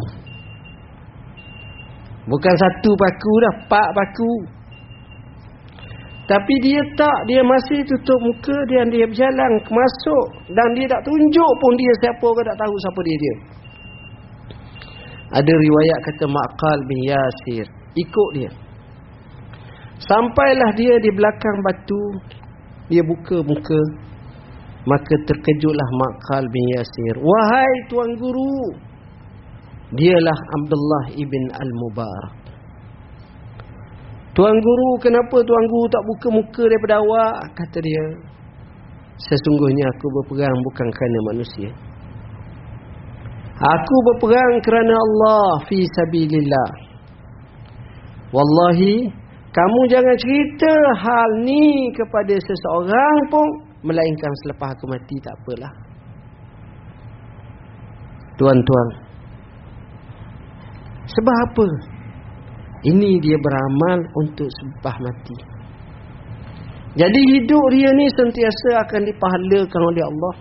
bukan 2.29 2.55
satu 2.55 2.91
paku 2.93 3.33
dah 3.41 3.55
pak 3.65 3.89
paku 3.97 4.59
tapi 6.29 6.53
dia 6.61 6.77
tak, 6.93 7.25
dia 7.25 7.41
masih 7.41 7.81
tutup 7.89 8.21
muka 8.21 8.53
dia 8.69 8.85
dia 8.85 9.09
berjalan 9.09 9.51
masuk 9.65 10.25
dan 10.53 10.67
dia 10.77 10.85
tak 10.85 11.01
tunjuk 11.01 11.51
pun 11.57 11.73
dia 11.73 11.93
siapa 12.05 12.27
ke 12.29 12.41
tak 12.45 12.57
tahu 12.61 12.75
siapa 12.77 12.99
dia 13.01 13.17
dia. 13.17 13.35
Ada 15.41 15.49
riwayat 15.49 15.99
kata 16.05 16.25
Maqal 16.29 16.79
bin 16.85 16.99
Yasir, 17.09 17.65
ikut 17.97 18.29
dia. 18.37 18.49
Sampailah 20.09 20.73
dia 20.73 20.97
di 21.05 21.13
belakang 21.13 21.57
batu, 21.61 22.03
dia 22.89 23.05
buka 23.05 23.45
muka. 23.45 23.81
Maka 24.89 25.13
terkejutlah 25.29 25.89
Maqal 26.01 26.49
bin 26.49 26.65
Yasir. 26.73 27.15
Wahai 27.21 27.73
tuan 27.93 28.09
guru, 28.17 28.73
dialah 29.93 30.39
Abdullah 30.57 31.05
ibn 31.13 31.43
Al-Mubarak. 31.53 32.41
Tuan 34.33 34.55
guru, 34.55 34.89
kenapa 34.97 35.45
tuan 35.45 35.65
guru 35.69 35.85
tak 35.93 36.03
buka 36.09 36.27
muka 36.41 36.63
daripada 36.65 36.95
awak? 37.05 37.53
Kata 37.53 37.77
dia. 37.77 38.05
Sesungguhnya 39.19 39.85
aku 39.93 40.05
berperang 40.15 40.57
bukan 40.63 40.87
kerana 40.89 41.19
manusia. 41.35 41.69
Aku 43.59 43.95
berperang 44.07 44.63
kerana 44.63 44.95
Allah 44.95 45.67
fi 45.67 45.83
sabilillah. 45.83 46.69
Wallahi, 48.31 49.11
kamu 49.49 49.79
jangan 49.89 50.17
cerita 50.21 50.73
hal 51.01 51.29
ni 51.41 51.89
kepada 51.97 52.37
seseorang 52.37 53.17
pun 53.33 53.47
melainkan 53.81 54.29
selepas 54.45 54.77
aku 54.77 54.85
mati 54.85 55.17
tak 55.25 55.33
apalah. 55.41 55.73
Tuan-tuan. 58.37 58.87
Sebab 61.09 61.35
apa? 61.49 61.67
Ini 62.93 63.19
dia 63.19 63.35
beramal 63.41 63.99
untuk 64.21 64.47
sembah 64.47 64.97
mati. 65.01 65.37
Jadi 66.93 67.21
hidup 67.35 67.63
dia 67.73 67.89
ni 67.91 68.05
sentiasa 68.13 68.85
akan 68.85 69.01
dipahalakan 69.09 69.81
oleh 69.81 70.03
Allah. 70.05 70.35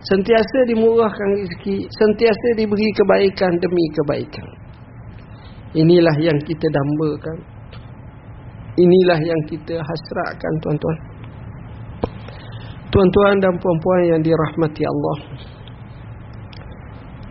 Sentiasa 0.00 0.58
dimurahkan 0.72 1.28
rezeki. 1.36 1.84
Sentiasa 1.84 2.48
diberi 2.56 2.88
kebaikan 2.96 3.52
demi 3.60 3.84
kebaikan. 3.92 4.48
Inilah 5.76 6.16
yang 6.18 6.40
kita 6.40 6.66
dambakan. 6.66 7.38
Inilah 8.78 9.18
yang 9.18 9.42
kita 9.50 9.82
hasratkan 9.82 10.52
tuan-tuan. 10.62 10.98
Tuan-tuan 12.90 13.34
dan 13.38 13.54
puan-puan 13.58 14.00
yang 14.14 14.20
dirahmati 14.22 14.82
Allah. 14.82 15.16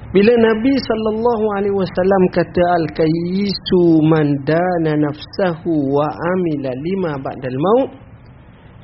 Bila 0.09 0.33
Nabi 0.41 0.73
sallallahu 0.73 1.45
alaihi 1.53 1.75
wasallam 1.77 2.23
kata 2.33 2.63
al-kayyisu 2.81 3.81
man 4.09 4.25
dana 4.41 4.97
nafsahu 4.97 5.69
wa 5.69 6.09
amila 6.09 6.71
lima 6.73 7.11
ba'dal 7.21 7.59
maut 7.61 7.93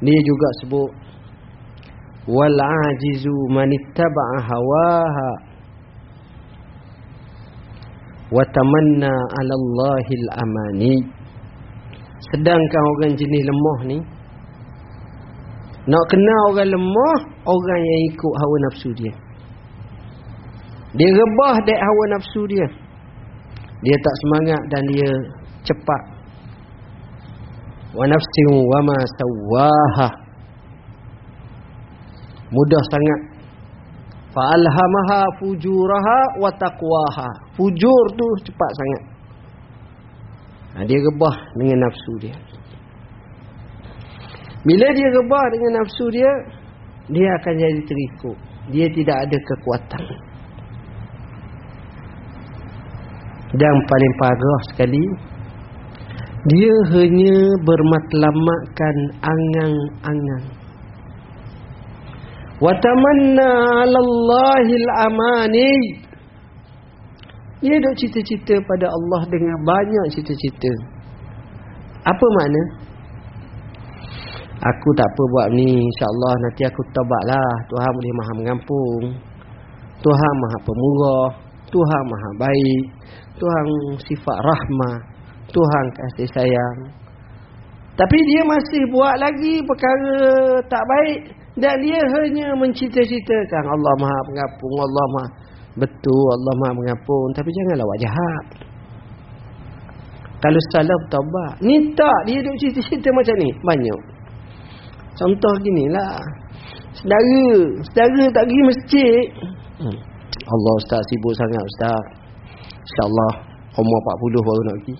dia 0.06 0.20
juga 0.22 0.50
sebut 0.62 0.92
wal 2.30 2.60
ajizu 2.62 3.34
man 3.50 3.74
ittaba'a 3.74 4.38
hawaha 4.46 5.32
wa 8.30 8.46
tamanna 8.54 9.10
'ala 9.10 9.54
Allahil 9.58 10.28
amani 10.46 10.96
sedangkan 12.34 12.84
orang 12.98 13.14
jenis 13.14 13.44
lemah 13.46 13.80
ni 13.86 14.00
nak 15.86 16.06
kenal 16.10 16.42
orang 16.50 16.70
lemah 16.74 17.20
orang 17.46 17.82
yang 17.86 18.02
ikut 18.10 18.34
hawa 18.34 18.56
nafsu 18.70 18.90
dia 18.98 19.14
dia 20.96 21.10
rebah 21.12 21.56
dek 21.68 21.80
hawa 21.80 22.04
nafsu 22.16 22.42
dia. 22.48 22.68
Dia 23.84 23.96
tak 24.00 24.16
semangat 24.24 24.62
dan 24.72 24.82
dia 24.88 25.10
cepat. 25.68 26.04
Wa 27.92 28.06
nafsin 28.08 28.48
wa 28.56 28.80
ma 28.88 28.98
sawaha. 29.04 30.10
Mudah 32.48 32.84
sangat. 32.88 33.22
Fa 34.32 34.44
alhamaha 34.56 35.22
fujuraha 35.44 36.20
wa 36.40 36.50
taqwaha. 36.56 37.28
Fujur 37.60 38.04
tu 38.16 38.28
cepat 38.48 38.72
sangat. 38.80 39.04
Ha, 40.76 40.84
dia 40.84 41.00
rebah 41.00 41.38
dengan 41.56 41.88
nafsu 41.88 42.14
dia. 42.20 42.36
Bila 44.66 44.88
dia 44.92 45.08
rebah 45.08 45.46
dengan 45.56 45.72
nafsu 45.80 46.06
dia, 46.12 46.32
dia 47.10 47.30
akan 47.40 47.54
jadi 47.56 47.82
terikut. 47.88 48.38
Dia 48.76 48.88
tidak 48.92 49.18
ada 49.30 49.38
kekuatan. 49.40 50.04
Dan 53.56 53.76
paling 53.88 54.14
parah 54.20 54.62
sekali 54.74 55.06
Dia 56.52 56.76
hanya 56.92 57.38
bermatlamatkan 57.64 58.96
angan-angan 59.24 60.44
Watamanna 62.60 63.52
alallahil 63.84 64.88
amani 65.08 66.05
Dia 67.66 67.82
duk 67.82 67.98
cita-cita 67.98 68.62
pada 68.62 68.94
Allah 68.94 69.22
dengan 69.26 69.58
banyak 69.66 70.06
cita-cita. 70.14 70.70
Apa 72.06 72.26
makna? 72.38 72.64
Aku 74.62 74.90
tak 74.94 75.10
apa 75.10 75.24
buat 75.34 75.48
ni 75.58 75.82
InsyaAllah 75.82 76.34
nanti 76.46 76.62
aku 76.66 76.82
tabatlah 76.94 77.54
Tuhan 77.74 77.90
boleh 77.90 78.14
maha 78.22 78.34
mengampung. 78.38 79.04
Tuhan 79.98 80.34
maha 80.46 80.58
pemurah. 80.62 81.30
Tuhan 81.74 82.02
maha 82.06 82.30
baik. 82.46 82.84
Tuhan 83.42 83.66
sifat 83.98 84.38
rahmah. 84.46 84.98
Tuhan 85.50 85.86
kasih 85.98 86.30
sayang. 86.38 86.78
Tapi 87.98 88.18
dia 88.30 88.42
masih 88.46 88.82
buat 88.94 89.18
lagi 89.18 89.66
perkara 89.66 90.18
tak 90.70 90.84
baik. 90.86 91.34
Dan 91.58 91.82
dia 91.82 91.98
hanya 91.98 92.54
mencita-citakan. 92.62 93.64
Allah 93.74 93.94
Maha 93.98 94.20
Pengampun, 94.28 94.72
Allah 94.76 95.06
Maha 95.18 95.45
betul, 95.80 96.26
Allah 96.32 96.54
Maha 96.60 96.74
Pengampun, 96.76 97.28
tapi 97.36 97.50
janganlah 97.52 97.86
buat 97.86 98.00
jahat. 98.02 98.46
Kalau 100.40 100.60
salah 100.76 101.00
taubat, 101.10 101.54
ni 101.64 101.76
tak 101.98 102.20
dia 102.30 102.38
duk 102.44 102.56
cerita-cerita 102.60 103.10
macam 103.16 103.36
ni, 103.40 103.50
banyak. 103.66 104.02
Contoh 105.16 105.54
ginilah. 105.64 106.20
Saudara, 106.96 107.44
saudara 107.88 108.24
tak 108.36 108.44
pergi 108.48 108.64
masjid. 108.68 109.24
Hmm. 109.80 109.98
Allah 110.46 110.74
Ustaz 110.84 111.02
sibuk 111.12 111.34
sangat 111.36 111.64
Ustaz. 111.64 112.04
Insya-Allah 112.86 113.32
umur 113.80 114.00
40 114.22 114.48
baru 114.48 114.62
nak 114.68 114.78
pergi. 114.84 114.96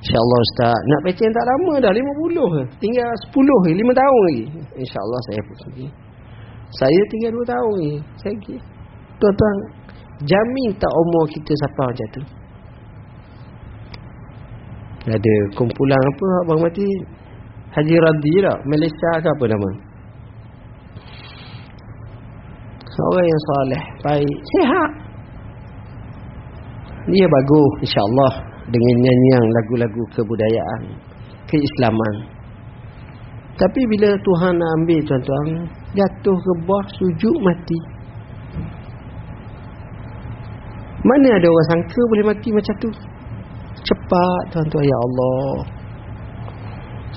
InsyaAllah 0.00 0.38
Ustaz 0.48 0.80
Nak 0.88 1.00
pecen 1.04 1.28
tak 1.28 1.44
lama 1.44 1.72
dah 1.76 1.92
50 1.92 2.00
ke 2.32 2.62
Tinggal 2.80 3.04
10 3.04 3.36
ke 3.36 3.70
5 3.84 4.00
tahun 4.00 4.20
lagi 4.24 4.44
InsyaAllah 4.80 5.20
saya 5.28 5.40
pun 5.44 5.56
pergi 5.60 5.86
Saya 6.78 7.00
tinggal 7.10 7.34
2 7.34 7.50
tahun 7.50 7.72
lagi 7.78 7.94
Saya 8.22 8.32
pergi 8.38 8.56
Tuan-tuan 9.18 9.56
Jamin 10.20 10.70
tak 10.76 10.92
umur 10.92 11.24
kita 11.32 11.52
sampai 11.64 11.84
macam 11.90 12.08
tu? 12.12 12.22
Ada 15.10 15.34
kumpulan 15.56 15.96
apa 15.96 16.26
Abang 16.44 16.60
Mati? 16.60 16.88
Haji 17.72 17.94
Radhi 17.96 18.34
tak? 18.44 18.58
Malaysia 18.68 19.10
ke 19.18 19.28
apa 19.32 19.44
nama? 19.48 19.70
Seorang 22.84 23.26
yang 23.26 23.42
soleh 23.48 23.84
Baik 24.04 24.36
Sihat. 24.44 24.90
Dia 27.10 27.26
bagus 27.26 27.70
InsyaAllah 27.88 28.34
dengan 28.70 28.94
nyanyian 29.02 29.44
lagu-lagu 29.50 30.02
kebudayaan 30.14 30.82
keislaman 31.50 32.14
tapi 33.60 33.80
bila 33.92 34.08
Tuhan 34.16 34.52
nak 34.56 34.70
ambil 34.80 35.00
tuan-tuan 35.04 35.46
jatuh 35.92 36.36
ke 36.40 36.52
bawah 36.64 36.84
sujud 36.96 37.36
mati 37.44 37.78
mana 41.04 41.28
ada 41.36 41.46
orang 41.48 41.68
sangka 41.68 42.00
boleh 42.08 42.24
mati 42.32 42.48
macam 42.48 42.74
tu 42.80 42.88
cepat 43.84 44.40
tuan-tuan 44.56 44.84
ya 44.88 44.96
Allah 44.96 45.54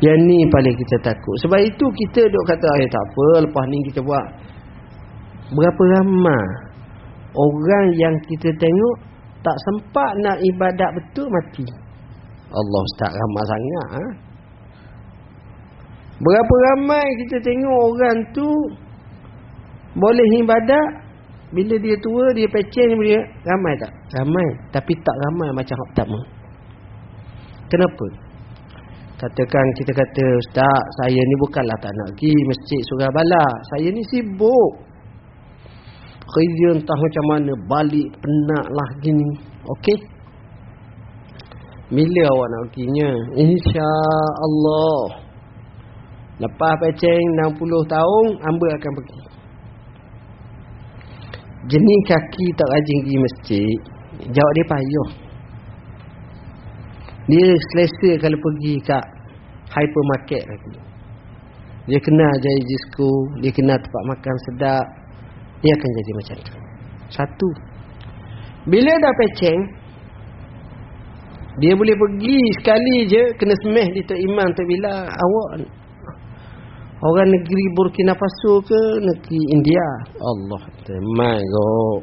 yang 0.03 0.19
ni 0.27 0.43
paling 0.51 0.75
kita 0.75 0.99
takut 0.99 1.36
sebab 1.47 1.63
itu 1.63 1.86
kita 1.88 2.27
duk 2.27 2.43
kata 2.51 2.67
eh 2.84 2.89
tak 2.91 3.03
apa 3.08 3.25
lepas 3.47 3.63
ni 3.71 3.77
kita 3.88 3.99
buat 4.03 4.25
berapa 5.56 5.82
ramai 5.95 6.73
orang 7.34 7.88
yang 7.95 8.15
kita 8.27 8.51
tengok 8.60 9.13
tak 9.43 9.58
sempat 9.69 10.12
nak 10.23 10.38
ibadat 10.39 10.89
betul 10.95 11.27
mati. 11.27 11.67
Allah 12.53 12.82
Ustaz 12.95 13.12
ramai 13.12 13.43
sangat. 13.43 13.88
Ha? 13.91 14.03
Berapa 16.23 16.53
ramai 16.71 17.05
kita 17.25 17.38
tengok 17.43 17.75
orang 17.75 18.17
tu 18.31 18.49
boleh 19.99 20.27
ibadat 20.39 20.88
bila 21.53 21.75
dia 21.77 21.95
tua 21.99 22.25
dia 22.33 22.47
pecen 22.47 22.95
dia 23.03 23.19
ramai 23.45 23.73
tak? 23.77 23.91
Ramai 24.17 24.47
tapi 24.71 24.93
tak 24.95 25.15
ramai 25.27 25.49
macam 25.51 25.77
pertama. 25.91 26.19
Kenapa? 27.67 28.05
Katakan 29.19 29.65
kita 29.79 29.91
kata 29.91 30.23
Ustaz 30.39 30.81
saya 31.03 31.19
ni 31.19 31.36
bukanlah 31.43 31.77
tak 31.79 31.91
nak 31.91 32.07
pergi 32.15 32.33
masjid 32.47 32.81
surah 32.91 33.12
bala. 33.12 33.45
Saya 33.71 33.88
ni 33.91 34.01
sibuk 34.07 34.93
kerja 36.33 36.67
entah 36.81 36.97
macam 36.97 37.25
mana 37.29 37.51
balik 37.69 38.09
penat 38.17 38.65
lah 38.65 38.89
gini 39.05 39.29
okey 39.77 39.99
bila 41.93 42.21
awak 42.33 42.47
nak 42.49 42.62
perginya 42.73 43.09
insya-Allah 43.38 45.22
lepas 46.41 46.73
peceng 46.81 47.23
60 47.53 47.93
tahun 47.93 48.25
hamba 48.41 48.67
akan 48.77 48.91
pergi 48.97 49.21
jenis 51.69 52.01
kaki 52.09 52.45
tak 52.57 52.67
rajin 52.73 52.97
pergi 53.05 53.17
masjid 53.21 53.77
jawab 54.33 54.51
dia 54.55 54.65
payah 54.69 55.09
dia 57.23 57.47
selesa 57.71 58.11
kalau 58.19 58.37
pergi 58.39 58.73
kat 58.81 59.05
hypermarket 59.69 60.43
lagi 60.49 60.75
dia 61.87 61.99
kenal 61.99 62.33
jaya 62.41 62.61
disco 62.65 63.11
dia 63.43 63.51
kenal 63.51 63.77
tempat 63.77 64.03
makan 64.09 64.35
sedap 64.49 65.03
dia 65.63 65.71
akan 65.79 65.89
jadi 65.95 66.11
macam 66.19 66.37
tu. 66.43 66.53
Satu. 67.07 67.49
Bila 68.67 68.91
dah 68.99 69.13
peceng, 69.15 69.59
dia 71.63 71.71
boleh 71.71 71.95
pergi 71.95 72.39
sekali 72.59 72.95
je 73.07 73.23
kena 73.39 73.55
semeh 73.63 73.87
di 73.95 74.01
Tok 74.03 74.19
Imam 74.19 74.49
Tok 74.51 74.67
Bila 74.67 75.07
awak 75.07 75.49
orang 77.03 77.29
negeri 77.35 77.63
Burkina 77.75 78.13
Faso 78.15 78.63
ke 78.63 78.81
negeri 79.03 79.41
India. 79.51 79.87
Allah, 80.17 80.61
my 81.19 81.39
god. 81.39 82.01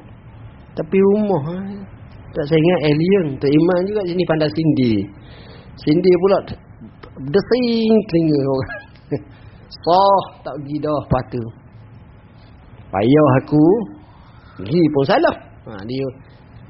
Tapi 0.76 0.96
rumah 0.96 1.42
ha? 1.50 1.58
tak 2.30 2.44
saya 2.46 2.58
ingat 2.62 2.80
alien 2.94 3.26
Tok 3.42 3.50
Imam 3.50 3.78
juga 3.90 4.00
sini 4.06 4.22
pandai 4.28 4.50
sindi. 4.54 4.92
Sindi 5.74 6.10
pula 6.20 6.38
desing 7.26 7.90
telinga 8.06 8.40
orang. 8.44 8.72
Soh 9.82 10.22
tak 10.46 10.54
pergi 10.60 10.76
dah 10.78 11.02
patu 11.10 11.42
payah 12.90 13.28
aku 13.42 13.64
pergi 14.60 14.82
pun 14.92 15.04
salah 15.06 15.36
ha, 15.70 15.80
dia 15.86 16.06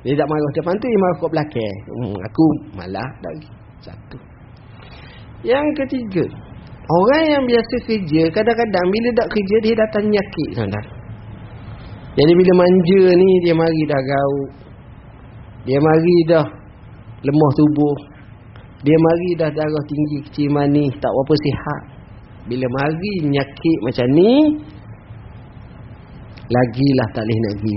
dia 0.05 0.15
tak 0.17 0.29
marah 0.29 0.51
depan 0.57 0.75
tu 0.77 0.87
dia 0.87 1.01
marah 1.01 1.17
kat 1.17 1.31
belakang 1.33 1.77
hmm, 1.89 2.17
aku 2.21 2.45
malah 2.77 3.09
tak 3.25 3.31
pergi 3.35 3.51
satu 3.81 4.19
yang 5.41 5.65
ketiga 5.81 6.25
orang 6.91 7.25
yang 7.31 7.45
biasa 7.47 7.75
kerja 7.87 8.23
kadang-kadang 8.35 8.87
bila 8.91 9.09
tak 9.15 9.29
kerja 9.31 9.57
dia 9.63 9.75
datang 9.79 10.05
nyakit 10.11 10.51
saudara 10.59 10.91
jadi 12.19 12.33
bila 12.35 12.53
manja 12.59 13.03
ni 13.15 13.31
dia 13.47 13.55
mari 13.55 13.83
dah 13.87 14.03
gauk 14.03 14.51
dia 15.69 15.77
mari 15.77 16.17
dah 16.25 16.47
lemah 17.21 17.53
tubuh. 17.53 17.97
Dia 18.81 18.97
mari 18.97 19.31
dah 19.37 19.51
darah 19.53 19.85
tinggi 19.85 20.19
kecil 20.25 20.49
manis 20.57 20.93
tak 20.97 21.13
apa 21.13 21.35
sihat. 21.45 21.83
Bila 22.49 22.67
mari 22.73 23.15
nyakit 23.29 23.79
macam 23.85 24.07
ni 24.17 24.33
Lagilah 26.51 27.09
tak 27.15 27.23
boleh 27.23 27.39
nak 27.47 27.55
pergi. 27.63 27.77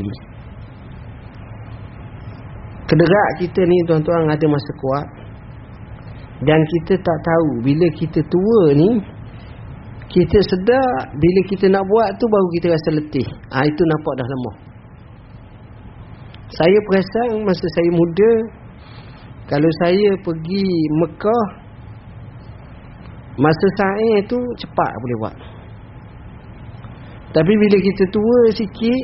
Kederak 2.90 3.30
kita 3.38 3.62
ni 3.70 3.78
tuan-tuan 3.86 4.26
ada 4.26 4.46
masa 4.50 4.72
kuat 4.82 5.06
Dan 6.44 6.60
kita 6.68 7.00
tak 7.00 7.18
tahu 7.24 7.64
Bila 7.64 7.88
kita 7.96 8.20
tua 8.28 8.62
ni 8.76 9.00
Kita 10.12 10.38
sedar 10.44 11.14
Bila 11.16 11.40
kita 11.48 11.72
nak 11.72 11.84
buat 11.88 12.10
tu 12.20 12.26
baru 12.28 12.48
kita 12.60 12.68
rasa 12.76 12.90
letih. 13.00 13.28
Ha, 13.54 13.64
Itu 13.64 13.82
nampak 13.88 14.14
dah 14.20 14.28
lemah. 14.28 14.56
Saya 16.54 16.78
perasan 16.86 17.42
masa 17.48 17.66
saya 17.66 17.90
muda 17.96 18.32
Kalau 19.48 19.70
saya 19.86 20.10
pergi 20.22 20.68
Mekah 21.00 21.46
Masa 23.34 23.68
saya 23.74 24.22
tu 24.30 24.38
cepat 24.62 24.92
boleh 25.02 25.18
buat. 25.26 25.36
Tapi 27.34 27.54
bila 27.58 27.78
kita 27.82 28.04
tua 28.14 28.40
sikit 28.54 29.04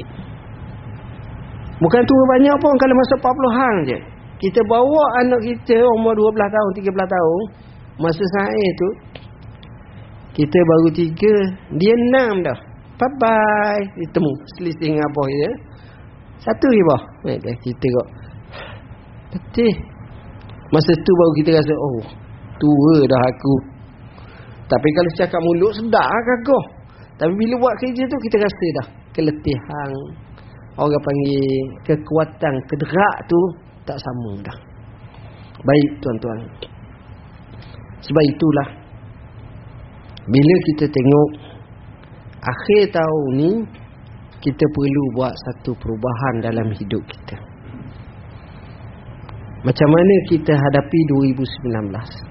Bukan 1.80 2.02
tua 2.04 2.24
banyak 2.38 2.56
pun 2.60 2.74
Kalau 2.78 2.94
masa 2.94 3.14
40-an 3.18 3.76
je 3.88 4.00
Kita 4.40 4.62
bawa 4.66 5.04
anak 5.24 5.42
kita 5.44 5.78
Umur 6.00 6.16
12 6.16 6.36
tahun 6.36 6.72
13 6.80 6.96
tahun 6.96 7.42
Masa 8.00 8.24
saya 8.24 8.68
tu 8.80 8.90
Kita 10.40 10.58
baru 10.58 10.88
3 10.96 11.76
Dia 11.76 11.94
6 12.40 12.48
dah. 12.48 12.60
Bye 12.98 13.14
bye 13.20 13.84
Ditemu 14.00 14.32
Selisih 14.58 14.96
dengan 14.96 15.04
abah 15.12 15.28
dia 15.28 15.52
Satu 16.40 16.68
je 16.72 16.84
bah 16.88 17.02
Kita 17.60 17.88
kok 17.92 18.08
Betul 19.36 19.74
Masa 20.72 20.92
tu 20.96 21.12
baru 21.20 21.32
kita 21.44 21.50
rasa 21.60 21.74
Oh 21.76 22.04
Tua 22.60 23.08
dah 23.08 23.24
aku. 23.24 23.56
Tapi 24.68 24.88
kalau 24.92 25.12
cakap 25.16 25.40
mulut 25.40 25.72
Sedap 25.80 26.04
lah 26.04 26.24
kagak 26.28 26.80
tapi 27.20 27.36
bila 27.36 27.54
buat 27.60 27.76
kerja 27.84 28.04
tu 28.08 28.18
kita 28.24 28.38
rasa 28.40 28.66
dah 28.80 28.88
keletihan. 29.12 29.92
Orang 30.80 31.04
panggil 31.04 31.44
kekuatan 31.84 32.54
kederak 32.72 33.16
tu 33.28 33.40
tak 33.90 33.98
sama 33.98 34.32
dah. 34.46 34.58
Baik 35.66 35.90
tuan-tuan. 35.98 36.40
Sebab 38.06 38.24
itulah 38.30 38.68
bila 40.30 40.56
kita 40.70 40.86
tengok 40.86 41.30
akhir 42.46 42.94
tahun 42.94 43.30
ni 43.34 43.52
kita 44.40 44.66
perlu 44.70 45.04
buat 45.18 45.34
satu 45.34 45.74
perubahan 45.74 46.36
dalam 46.46 46.70
hidup 46.70 47.02
kita. 47.10 47.36
Macam 49.66 49.90
mana 49.92 50.16
kita 50.30 50.54
hadapi 50.54 51.00
2019? 51.36 52.30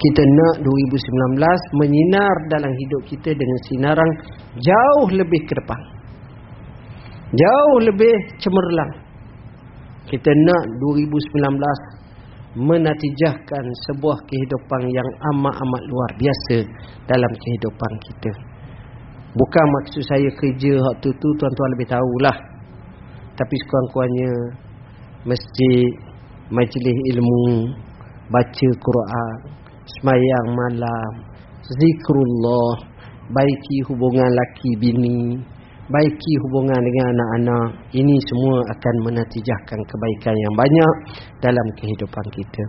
kita 0.00 0.22
nak 0.24 0.64
2019 0.64 1.76
menyinar 1.76 2.36
dalam 2.48 2.72
hidup 2.72 3.02
kita 3.04 3.36
dengan 3.36 3.58
sinaran 3.68 4.10
jauh 4.56 5.08
lebih 5.12 5.44
ke 5.44 5.52
depan. 5.52 5.80
Jauh 7.36 7.78
lebih 7.84 8.14
cemerlang. 8.40 8.92
Kita 10.10 10.26
nak 10.26 10.62
2019 10.82 12.58
menatijahkan 12.58 13.64
sebuah 13.86 14.18
kehidupan 14.26 14.82
yang 14.90 15.06
amat-amat 15.06 15.82
luar 15.86 16.10
biasa 16.18 16.66
dalam 17.06 17.32
kehidupan 17.38 17.92
kita. 18.02 18.32
Bukan 19.30 19.66
maksud 19.78 20.02
saya 20.02 20.26
kerja 20.34 20.82
waktu 20.82 21.08
tu 21.14 21.28
tuan-tuan 21.38 21.70
lebih 21.78 21.86
tahulah. 21.86 22.36
Tapi 23.38 23.54
sekurang-kurangnya 23.54 24.32
masjid, 25.22 25.90
majlis 26.50 26.98
ilmu, 27.14 27.70
baca 28.34 28.68
Quran, 28.82 29.38
semayang 29.86 30.48
malam, 30.50 31.12
zikrullah, 31.62 32.82
baiki 33.30 33.78
hubungan 33.86 34.26
laki 34.26 34.70
bini, 34.82 35.38
baiki 35.90 36.32
hubungan 36.46 36.78
dengan 36.78 37.06
anak-anak. 37.10 37.68
Ini 37.90 38.16
semua 38.30 38.56
akan 38.62 38.94
menatijahkan 39.10 39.80
kebaikan 39.82 40.34
yang 40.38 40.54
banyak 40.54 40.94
dalam 41.42 41.66
kehidupan 41.82 42.26
kita. 42.30 42.64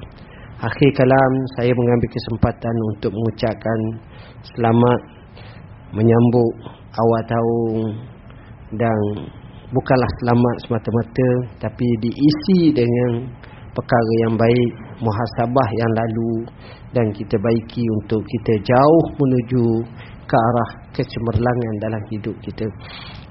Akhir 0.62 0.90
kalam 0.94 1.34
saya 1.58 1.74
mengambil 1.74 2.10
kesempatan 2.10 2.76
untuk 2.94 3.14
mengucapkan 3.14 3.80
selamat 4.54 5.00
menyambut 5.94 6.54
awal 6.98 7.22
tahun. 7.30 7.86
Dan 8.72 9.02
bukanlah 9.70 10.12
selamat 10.22 10.56
semata-mata 10.66 11.30
tapi 11.62 11.88
diisi 12.02 12.74
dengan 12.74 13.30
perkara 13.74 14.14
yang 14.26 14.34
baik 14.38 14.72
muhasabah 14.98 15.70
yang 15.78 15.92
lalu. 15.94 16.34
Dan 16.92 17.06
kita 17.14 17.38
baiki 17.38 17.86
untuk 18.02 18.26
kita 18.26 18.54
jauh 18.66 19.06
menuju 19.16 19.66
ke 20.26 20.36
arah 20.36 20.81
kecemerlangan 20.96 21.76
dalam 21.80 22.04
hidup 22.12 22.36
kita. 22.44 22.68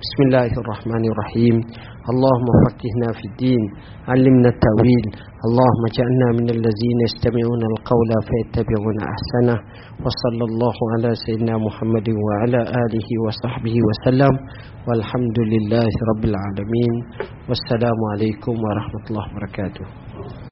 Bismillahirrahmanirrahim. 0.01 1.61
Allahumma 2.09 2.53
faqihna 2.67 3.09
fid 3.21 3.35
din, 3.37 3.63
'allimna 4.09 4.49
tawil. 4.49 5.05
Allahumma 5.45 5.89
ja'alna 5.93 6.27
minal 6.41 6.61
ladzina 6.65 7.03
yastami'una 7.09 7.67
al-qawla 7.77 8.17
fayattabi'una 8.29 9.03
ahsana. 9.05 9.57
Wa 10.01 10.09
sallallahu 10.09 10.83
ala 10.97 11.13
sayyidina 11.13 11.61
Muhammadin 11.61 12.17
wa 12.17 12.33
ala 12.49 12.61
alihi 12.65 13.13
wa 13.21 13.33
sahbihi 13.45 13.81
wa 13.85 13.95
sallam. 14.09 14.35
Walhamdulillahi 14.89 15.97
rabbil 16.17 16.37
alamin. 16.37 16.95
Wassalamu 17.45 18.05
alaikum 18.17 18.57
warahmatullahi 18.57 19.29
wabarakatuh. 19.37 20.49